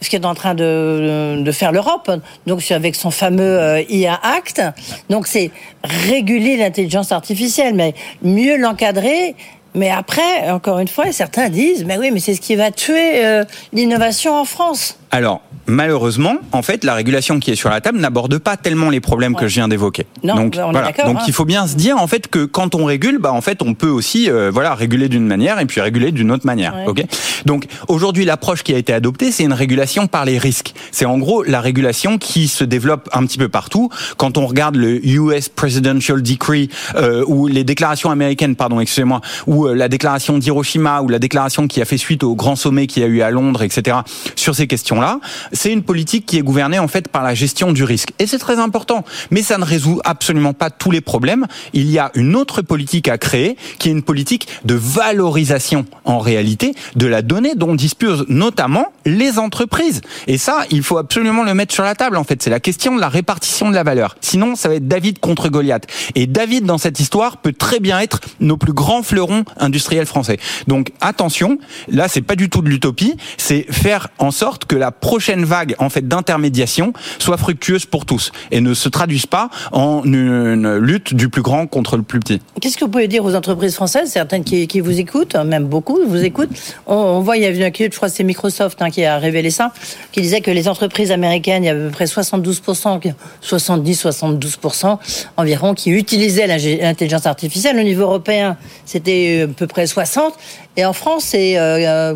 ce 0.00 0.08
qui 0.08 0.16
est 0.16 0.24
en 0.24 0.34
train 0.34 0.54
de, 0.54 1.42
de 1.42 1.52
faire 1.52 1.72
l'Europe, 1.72 2.10
donc 2.46 2.70
avec 2.70 2.94
son 2.94 3.10
fameux 3.10 3.42
euh, 3.42 3.82
Acte. 4.22 4.62
Donc 5.10 5.26
c'est 5.26 5.50
réguler 5.82 6.56
l'intelligence 6.56 7.12
artificielle, 7.12 7.74
mais 7.74 7.94
mieux 8.22 8.56
l'encadrer. 8.56 9.34
Mais 9.74 9.90
après, 9.90 10.50
encore 10.50 10.78
une 10.78 10.88
fois, 10.88 11.10
certains 11.10 11.48
disent, 11.48 11.84
mais 11.84 11.98
oui, 11.98 12.10
mais 12.12 12.20
c'est 12.20 12.34
ce 12.34 12.40
qui 12.40 12.54
va 12.54 12.70
tuer 12.70 13.24
euh, 13.24 13.44
l'innovation 13.72 14.32
en 14.38 14.44
France. 14.44 14.98
Alors, 15.14 15.42
malheureusement, 15.68 16.38
en 16.50 16.62
fait, 16.62 16.82
la 16.82 16.94
régulation 16.94 17.38
qui 17.38 17.52
est 17.52 17.54
sur 17.54 17.70
la 17.70 17.80
table 17.80 18.00
n'aborde 18.00 18.36
pas 18.38 18.56
tellement 18.56 18.90
les 18.90 18.98
problèmes 18.98 19.36
que 19.36 19.46
je 19.46 19.54
viens 19.54 19.68
d'évoquer. 19.68 20.06
Donc, 20.24 20.56
voilà. 20.56 20.90
Donc, 20.90 21.18
hein. 21.18 21.24
il 21.28 21.32
faut 21.32 21.44
bien 21.44 21.68
se 21.68 21.76
dire 21.76 21.98
en 21.98 22.08
fait 22.08 22.26
que 22.26 22.44
quand 22.44 22.74
on 22.74 22.84
régule, 22.84 23.18
bah 23.18 23.32
en 23.32 23.40
fait, 23.40 23.62
on 23.62 23.74
peut 23.74 23.88
aussi 23.88 24.28
euh, 24.28 24.50
voilà 24.52 24.74
réguler 24.74 25.08
d'une 25.08 25.24
manière 25.24 25.60
et 25.60 25.66
puis 25.66 25.80
réguler 25.80 26.10
d'une 26.10 26.32
autre 26.32 26.46
manière. 26.46 26.74
Ok? 26.88 27.04
Donc 27.46 27.66
aujourd'hui, 27.86 28.24
l'approche 28.24 28.64
qui 28.64 28.74
a 28.74 28.76
été 28.76 28.92
adoptée, 28.92 29.30
c'est 29.30 29.44
une 29.44 29.52
régulation 29.52 30.08
par 30.08 30.24
les 30.24 30.36
risques. 30.36 30.74
C'est 30.90 31.04
en 31.04 31.18
gros 31.18 31.44
la 31.44 31.60
régulation 31.60 32.18
qui 32.18 32.48
se 32.48 32.64
développe 32.64 33.08
un 33.12 33.24
petit 33.24 33.38
peu 33.38 33.48
partout. 33.48 33.90
Quand 34.16 34.36
on 34.36 34.46
regarde 34.46 34.74
le 34.74 35.06
US 35.06 35.48
Presidential 35.48 36.22
Decree 36.22 36.70
euh, 36.96 37.22
ou 37.28 37.46
les 37.46 37.62
déclarations 37.62 38.10
américaines, 38.10 38.56
pardon, 38.56 38.80
excusez-moi, 38.80 39.20
ou 39.46 39.68
euh, 39.68 39.74
la 39.74 39.88
déclaration 39.88 40.38
d'Hiroshima 40.38 41.02
ou 41.02 41.08
la 41.08 41.20
déclaration 41.20 41.68
qui 41.68 41.80
a 41.80 41.84
fait 41.84 41.98
suite 41.98 42.24
au 42.24 42.34
grand 42.34 42.56
sommet 42.56 42.88
qui 42.88 43.00
a 43.00 43.06
eu 43.06 43.22
à 43.22 43.30
Londres, 43.30 43.62
etc. 43.62 43.98
Sur 44.34 44.56
ces 44.56 44.66
questions-là 44.66 45.03
c'est 45.52 45.72
une 45.72 45.82
politique 45.82 46.26
qui 46.26 46.38
est 46.38 46.42
gouvernée 46.42 46.78
en 46.78 46.88
fait 46.88 47.08
par 47.08 47.22
la 47.22 47.34
gestion 47.34 47.72
du 47.72 47.84
risque. 47.84 48.10
Et 48.18 48.26
c'est 48.26 48.38
très 48.38 48.58
important. 48.58 49.04
Mais 49.30 49.42
ça 49.42 49.58
ne 49.58 49.64
résout 49.64 50.00
absolument 50.04 50.52
pas 50.52 50.70
tous 50.70 50.90
les 50.90 51.00
problèmes. 51.00 51.46
Il 51.72 51.90
y 51.90 51.98
a 51.98 52.10
une 52.14 52.36
autre 52.36 52.62
politique 52.62 53.08
à 53.08 53.18
créer, 53.18 53.56
qui 53.78 53.88
est 53.88 53.92
une 53.92 54.02
politique 54.02 54.48
de 54.64 54.74
valorisation 54.74 55.86
en 56.04 56.18
réalité 56.18 56.74
de 56.96 57.06
la 57.06 57.22
donnée 57.22 57.54
dont 57.54 57.74
disposent 57.74 58.24
notamment 58.28 58.86
les 59.04 59.38
entreprises. 59.38 60.00
Et 60.26 60.38
ça, 60.38 60.64
il 60.70 60.82
faut 60.82 60.98
absolument 60.98 61.44
le 61.44 61.54
mettre 61.54 61.74
sur 61.74 61.84
la 61.84 61.94
table 61.94 62.16
en 62.16 62.24
fait. 62.24 62.42
C'est 62.42 62.50
la 62.50 62.60
question 62.60 62.94
de 62.94 63.00
la 63.00 63.08
répartition 63.08 63.70
de 63.70 63.74
la 63.74 63.82
valeur. 63.82 64.16
Sinon, 64.20 64.56
ça 64.56 64.68
va 64.68 64.76
être 64.76 64.88
David 64.88 65.18
contre 65.18 65.48
Goliath. 65.48 65.86
Et 66.14 66.26
David 66.26 66.64
dans 66.64 66.78
cette 66.78 67.00
histoire 67.00 67.38
peut 67.38 67.52
très 67.52 67.80
bien 67.80 68.00
être 68.00 68.20
nos 68.40 68.56
plus 68.56 68.72
grands 68.72 69.02
fleurons 69.02 69.44
industriels 69.58 70.06
français. 70.06 70.38
Donc 70.66 70.92
attention, 71.00 71.58
là 71.88 72.08
c'est 72.08 72.22
pas 72.22 72.36
du 72.36 72.48
tout 72.48 72.62
de 72.62 72.68
l'utopie, 72.68 73.14
c'est 73.36 73.66
faire 73.70 74.08
en 74.18 74.30
sorte 74.30 74.64
que 74.64 74.76
la 74.76 74.90
prochaine 75.00 75.44
vague 75.44 75.74
en 75.78 75.90
fait 75.90 76.06
d'intermédiation 76.06 76.92
soit 77.18 77.36
fructueuse 77.36 77.86
pour 77.86 78.06
tous 78.06 78.32
et 78.50 78.60
ne 78.60 78.74
se 78.74 78.88
traduise 78.88 79.26
pas 79.26 79.50
en 79.72 80.02
une 80.04 80.76
lutte 80.76 81.14
du 81.14 81.28
plus 81.28 81.42
grand 81.42 81.66
contre 81.66 81.96
le 81.96 82.02
plus 82.02 82.20
petit. 82.20 82.40
Qu'est-ce 82.60 82.76
que 82.76 82.84
vous 82.84 82.90
pouvez 82.90 83.08
dire 83.08 83.24
aux 83.24 83.34
entreprises 83.34 83.74
françaises, 83.74 84.10
certaines 84.10 84.44
qui, 84.44 84.80
vous 84.80 84.98
écoutent, 84.98 85.36
même 85.36 85.64
beaucoup 85.64 85.98
vous 86.06 86.24
écoutent? 86.24 86.50
On, 86.86 87.20
voit, 87.20 87.36
il 87.36 87.42
y 87.42 87.46
a 87.46 87.50
une 87.50 87.74
je 87.74 87.96
crois 87.96 88.08
c'est 88.08 88.24
Microsoft 88.24 88.80
hein, 88.80 88.90
qui 88.90 89.04
a 89.04 89.18
révélé 89.18 89.50
ça, 89.50 89.72
qui 90.12 90.20
disait 90.20 90.40
que 90.40 90.50
les 90.50 90.68
entreprises 90.68 91.10
américaines, 91.10 91.64
il 91.64 91.66
y 91.66 91.70
a 91.70 91.72
à 91.72 91.76
peu 91.76 91.90
près 91.90 92.04
72%, 92.04 93.00
70-72% 93.42 94.98
environ, 95.36 95.74
qui 95.74 95.90
utilisaient 95.90 96.46
l'intelligence 96.46 97.26
artificielle. 97.26 97.78
Au 97.78 97.82
niveau 97.82 98.02
européen, 98.02 98.56
c'était 98.84 99.40
euh, 99.40 99.50
à 99.50 99.54
peu 99.54 99.66
près 99.66 99.86
60. 99.86 100.34
Et 100.76 100.84
en 100.84 100.92
France, 100.92 101.24
c'est 101.24 101.54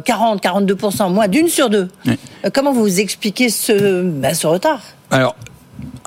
40, 0.05 0.45
euh, 0.47 0.63
42%, 0.65 1.13
moins 1.13 1.29
d'une 1.29 1.49
sur 1.49 1.71
deux. 1.71 1.89
Euh, 2.07 2.51
comment 2.53 2.73
vous 2.73 3.01
expliquez 3.01 3.51
ce, 3.51 4.03
ben, 4.03 4.35
ce 4.35 4.47
retard? 4.47 4.81
Alors, 5.11 5.37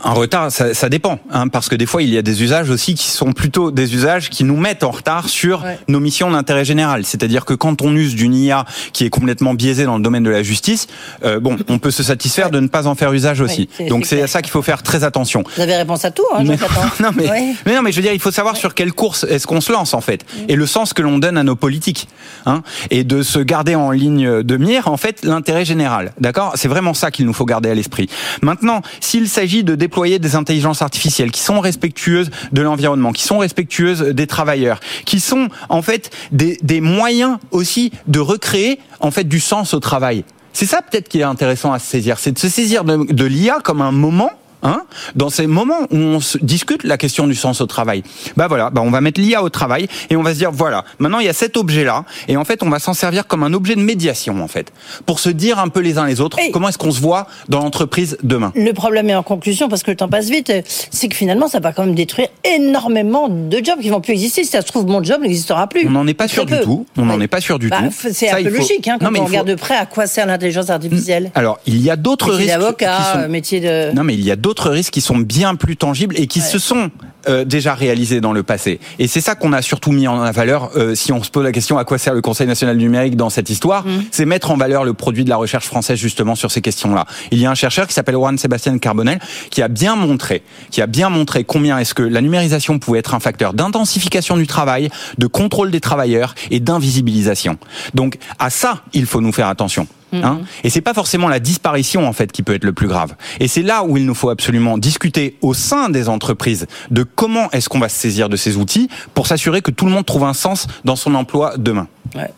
un 0.03 0.13
retard, 0.13 0.51
ça, 0.51 0.73
ça 0.73 0.89
dépend, 0.89 1.19
hein, 1.31 1.47
parce 1.47 1.69
que 1.69 1.75
des 1.75 1.85
fois 1.85 2.01
il 2.01 2.09
y 2.09 2.17
a 2.17 2.21
des 2.21 2.43
usages 2.43 2.69
aussi 2.69 2.95
qui 2.95 3.09
sont 3.09 3.33
plutôt 3.33 3.71
des 3.71 3.93
usages 3.93 4.29
qui 4.29 4.43
nous 4.43 4.57
mettent 4.57 4.83
en 4.83 4.91
retard 4.91 5.29
sur 5.29 5.63
nos 5.87 5.99
missions 5.99 6.31
d'intérêt 6.31 6.65
général. 6.65 7.05
C'est-à-dire 7.05 7.45
que 7.45 7.53
quand 7.53 7.81
on 7.81 7.95
use 7.95 8.15
d'une 8.15 8.33
IA 8.33 8.65
qui 8.93 9.05
est 9.05 9.09
complètement 9.09 9.53
biaisée 9.53 9.85
dans 9.85 9.97
le 9.97 10.03
domaine 10.03 10.23
de 10.23 10.29
la 10.29 10.43
justice, 10.43 10.87
euh, 11.23 11.39
bon, 11.39 11.57
on 11.67 11.79
peut 11.79 11.91
se 11.91 12.03
satisfaire 12.03 12.49
de 12.49 12.59
ne 12.59 12.67
pas 12.67 12.87
en 12.87 12.95
faire 12.95 13.13
usage 13.13 13.41
aussi. 13.41 13.69
Donc 13.89 14.05
c'est 14.05 14.21
à 14.21 14.27
ça 14.27 14.41
qu'il 14.41 14.51
faut 14.51 14.61
faire 14.61 14.83
très 14.83 15.03
attention. 15.03 15.43
Vous 15.55 15.61
avez 15.61 15.75
réponse 15.75 16.05
à 16.05 16.11
tout, 16.11 16.25
hein, 16.33 16.43
mais, 16.45 16.57
non, 16.99 17.09
mais, 17.15 17.55
mais, 17.65 17.75
non, 17.75 17.81
mais 17.81 17.91
je 17.91 17.97
veux 17.97 18.01
dire, 18.01 18.13
il 18.13 18.19
faut 18.19 18.31
savoir 18.31 18.57
sur 18.57 18.73
quelle 18.73 18.93
course 18.93 19.25
est-ce 19.29 19.47
qu'on 19.47 19.61
se 19.61 19.71
lance 19.71 19.93
en 19.93 20.01
fait, 20.01 20.23
mm. 20.23 20.45
et 20.49 20.55
le 20.55 20.65
sens 20.65 20.93
que 20.93 21.01
l'on 21.01 21.19
donne 21.19 21.37
à 21.37 21.43
nos 21.43 21.55
politiques, 21.55 22.07
hein, 22.45 22.63
et 22.89 23.03
de 23.03 23.21
se 23.23 23.39
garder 23.39 23.75
en 23.75 23.91
ligne 23.91 24.43
de 24.43 24.57
mire 24.57 24.87
en 24.87 24.97
fait 24.97 25.23
l'intérêt 25.23 25.65
général. 25.65 26.13
D'accord? 26.19 26.53
C'est 26.55 26.67
vraiment 26.67 26.93
ça 26.93 27.11
qu'il 27.11 27.25
nous 27.25 27.33
faut 27.33 27.45
garder 27.45 27.69
à 27.69 27.75
l'esprit. 27.75 28.09
Maintenant, 28.41 28.81
s'il 28.99 29.29
s'agit 29.29 29.63
de 29.63 29.75
déployer 29.91 30.19
des 30.19 30.37
intelligences 30.37 30.81
artificielles 30.81 31.31
qui 31.31 31.41
sont 31.41 31.59
respectueuses 31.59 32.29
de 32.53 32.61
l'environnement, 32.61 33.11
qui 33.11 33.23
sont 33.23 33.39
respectueuses 33.39 33.99
des 33.99 34.25
travailleurs, 34.25 34.79
qui 35.03 35.19
sont 35.19 35.49
en 35.67 35.81
fait 35.81 36.11
des, 36.31 36.57
des 36.63 36.79
moyens 36.79 37.39
aussi 37.51 37.91
de 38.07 38.21
recréer 38.21 38.79
en 39.01 39.11
fait 39.11 39.25
du 39.25 39.41
sens 39.41 39.73
au 39.73 39.81
travail. 39.81 40.23
C'est 40.53 40.65
ça 40.65 40.81
peut-être 40.81 41.09
qui 41.09 41.19
est 41.19 41.23
intéressant 41.23 41.73
à 41.73 41.79
se 41.79 41.87
saisir, 41.87 42.19
c'est 42.19 42.31
de 42.31 42.39
se 42.39 42.47
saisir 42.47 42.85
de, 42.85 43.11
de 43.11 43.25
l'IA 43.25 43.59
comme 43.61 43.81
un 43.81 43.91
moment 43.91 44.31
Hein, 44.63 44.83
dans 45.15 45.31
ces 45.31 45.47
moments 45.47 45.87
où 45.89 45.97
on 45.97 46.19
se 46.19 46.37
discute 46.37 46.83
la 46.83 46.97
question 46.97 47.25
du 47.25 47.33
sens 47.33 47.61
au 47.61 47.65
travail, 47.65 48.03
bah 48.37 48.47
voilà, 48.47 48.69
bah 48.69 48.81
on 48.83 48.91
va 48.91 49.01
mettre 49.01 49.19
l'IA 49.19 49.41
au 49.41 49.49
travail 49.49 49.87
et 50.11 50.15
on 50.15 50.21
va 50.21 50.33
se 50.33 50.37
dire 50.37 50.51
voilà, 50.51 50.85
maintenant 50.99 51.17
il 51.17 51.25
y 51.25 51.29
a 51.29 51.33
cet 51.33 51.57
objet 51.57 51.83
là 51.83 52.05
et 52.27 52.37
en 52.37 52.45
fait 52.45 52.61
on 52.61 52.69
va 52.69 52.77
s'en 52.77 52.93
servir 52.93 53.25
comme 53.25 53.41
un 53.41 53.53
objet 53.53 53.75
de 53.75 53.81
médiation 53.81 54.43
en 54.43 54.47
fait 54.47 54.71
pour 55.07 55.19
se 55.19 55.29
dire 55.29 55.57
un 55.57 55.69
peu 55.69 55.79
les 55.79 55.97
uns 55.97 56.05
les 56.05 56.21
autres 56.21 56.37
comment 56.53 56.69
est-ce 56.69 56.77
qu'on 56.77 56.91
se 56.91 57.01
voit 57.01 57.25
dans 57.49 57.59
l'entreprise 57.61 58.17
demain? 58.21 58.51
Le 58.55 58.71
problème 58.73 59.09
est 59.09 59.15
en 59.15 59.23
conclusion 59.23 59.67
parce 59.67 59.81
que 59.81 59.89
le 59.89 59.97
temps 59.97 60.09
passe 60.09 60.29
vite, 60.29 60.53
c'est 60.91 61.07
que 61.07 61.15
finalement 61.15 61.47
ça 61.47 61.59
va 61.59 61.73
quand 61.73 61.85
même 61.85 61.95
détruire 61.95 62.27
énormément 62.43 63.29
de 63.29 63.57
jobs 63.63 63.79
qui 63.81 63.89
vont 63.89 64.01
plus 64.01 64.13
exister. 64.13 64.43
Si 64.43 64.51
ça 64.51 64.61
se 64.61 64.67
trouve 64.67 64.85
mon 64.85 65.03
job 65.03 65.21
n'existera 65.21 65.67
plus. 65.67 65.87
On 65.87 65.91
n'en 65.91 66.05
est 66.05 66.13
pas 66.13 66.27
sûr 66.27 66.45
du 66.45 66.59
tout. 66.61 66.85
On 66.97 67.05
n'en 67.05 67.19
est 67.19 67.27
pas 67.27 67.41
sûr 67.41 67.57
du 67.57 67.69
bah, 67.69 67.79
tout. 67.81 68.09
C'est 68.11 68.29
un 68.29 68.43
peu 68.43 68.49
logique 68.49 68.87
hein, 68.87 68.97
quand 68.99 69.11
on 69.17 69.25
regarde 69.25 69.47
de 69.47 69.55
près 69.55 69.75
à 69.75 69.87
quoi 69.87 70.05
sert 70.05 70.27
l'intelligence 70.27 70.69
artificielle. 70.69 71.31
Alors 71.33 71.59
il 71.65 71.81
y 71.81 71.89
a 71.89 71.95
d'autres 71.95 72.31
risques. 72.31 72.51
D'avocat, 72.51 73.27
métier 73.27 73.59
de. 73.59 73.91
Non 73.95 74.03
mais 74.03 74.13
il 74.13 74.23
y 74.23 74.29
a 74.29 74.35
d'autres 74.35 74.50
risques 74.59 74.93
qui 74.93 75.01
sont 75.01 75.17
bien 75.17 75.55
plus 75.55 75.77
tangibles 75.77 76.15
et 76.17 76.27
qui 76.27 76.41
se 76.41 76.59
sont 76.59 76.91
euh, 77.27 77.45
déjà 77.45 77.75
réalisés 77.75 78.21
dans 78.21 78.33
le 78.33 78.43
passé. 78.43 78.79
Et 78.97 79.07
c'est 79.07 79.21
ça 79.21 79.35
qu'on 79.35 79.53
a 79.53 79.61
surtout 79.61 79.91
mis 79.91 80.07
en 80.07 80.31
valeur 80.31 80.71
euh, 80.75 80.95
si 80.95 81.11
on 81.11 81.21
se 81.21 81.29
pose 81.29 81.43
la 81.43 81.51
question 81.51 81.77
à 81.77 81.85
quoi 81.85 81.97
sert 81.97 82.13
le 82.13 82.21
Conseil 82.21 82.47
national 82.47 82.77
du 82.77 82.85
numérique 82.85 83.15
dans 83.15 83.29
cette 83.29 83.49
histoire, 83.49 83.85
mmh. 83.85 84.03
c'est 84.11 84.25
mettre 84.25 84.51
en 84.51 84.57
valeur 84.57 84.83
le 84.83 84.93
produit 84.93 85.23
de 85.23 85.29
la 85.29 85.35
recherche 85.35 85.65
française 85.65 85.99
justement 85.99 86.35
sur 86.35 86.51
ces 86.51 86.61
questions-là. 86.61 87.05
Il 87.31 87.39
y 87.39 87.45
a 87.45 87.51
un 87.51 87.55
chercheur 87.55 87.87
qui 87.87 87.93
s'appelle 87.93 88.15
Juan 88.15 88.37
Sébastien 88.37 88.77
Carbonel 88.79 89.19
qui 89.49 89.61
a 89.61 89.67
bien 89.67 89.95
montré, 89.95 90.43
qui 90.71 90.81
a 90.81 90.87
bien 90.87 91.09
montré 91.09 91.43
combien 91.43 91.77
est-ce 91.77 91.93
que 91.93 92.03
la 92.03 92.21
numérisation 92.21 92.79
pouvait 92.79 92.99
être 92.99 93.13
un 93.13 93.19
facteur 93.19 93.53
d'intensification 93.53 94.37
du 94.37 94.47
travail, 94.47 94.89
de 95.17 95.27
contrôle 95.27 95.71
des 95.71 95.79
travailleurs 95.79 96.33
et 96.49 96.59
d'invisibilisation. 96.59 97.57
Donc 97.93 98.17
à 98.39 98.49
ça, 98.49 98.81
il 98.93 99.05
faut 99.05 99.21
nous 99.21 99.31
faire 99.31 99.47
attention. 99.47 99.87
Hein 100.13 100.33
mhm. 100.33 100.45
et 100.63 100.69
c'est 100.69 100.81
pas 100.81 100.93
forcément 100.93 101.29
la 101.29 101.39
disparition 101.39 102.07
en 102.07 102.13
fait 102.13 102.31
qui 102.31 102.43
peut 102.43 102.53
être 102.53 102.63
le 102.63 102.73
plus 102.73 102.87
grave. 102.87 103.15
Et 103.39 103.47
c'est 103.47 103.61
là 103.61 103.83
où 103.83 103.97
il 103.97 104.05
nous 104.05 104.15
faut 104.15 104.29
absolument 104.29 104.77
discuter 104.77 105.37
au 105.41 105.53
sein 105.53 105.89
des 105.89 106.09
entreprises 106.09 106.67
de 106.89 107.03
comment 107.03 107.49
est-ce 107.51 107.69
qu'on 107.69 107.79
va 107.79 107.89
se 107.89 107.97
saisir 107.97 108.29
de 108.29 108.35
ces 108.35 108.57
outils 108.57 108.89
pour 109.13 109.27
s'assurer 109.27 109.61
que 109.61 109.71
tout 109.71 109.85
le 109.85 109.91
monde 109.91 110.05
trouve 110.05 110.23
un 110.23 110.33
sens 110.33 110.67
dans 110.85 110.95
son 110.95 111.15
emploi 111.15 111.53
demain. 111.57 111.87
Ouais. 112.15 112.31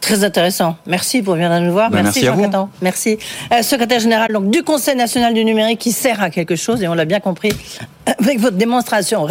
Très 0.00 0.24
intéressant. 0.24 0.76
Merci 0.86 1.20
pour 1.20 1.34
venir 1.34 1.50
nous 1.60 1.72
voir. 1.72 1.90
Ben, 1.90 2.02
merci, 2.02 2.24
Jean 2.24 2.36
Catan. 2.36 2.70
Merci. 2.80 3.18
Euh, 3.52 3.62
secrétaire 3.62 4.00
général 4.00 4.32
donc, 4.32 4.50
du 4.50 4.62
Conseil 4.62 4.96
national 4.96 5.34
du 5.34 5.44
numérique 5.44 5.78
qui 5.78 5.92
sert 5.92 6.22
à 6.22 6.30
quelque 6.30 6.56
chose 6.56 6.82
et 6.82 6.88
on 6.88 6.94
l'a 6.94 7.04
bien 7.04 7.20
compris 7.20 7.52
avec 8.18 8.40
votre 8.40 8.56
démonstration. 8.56 9.26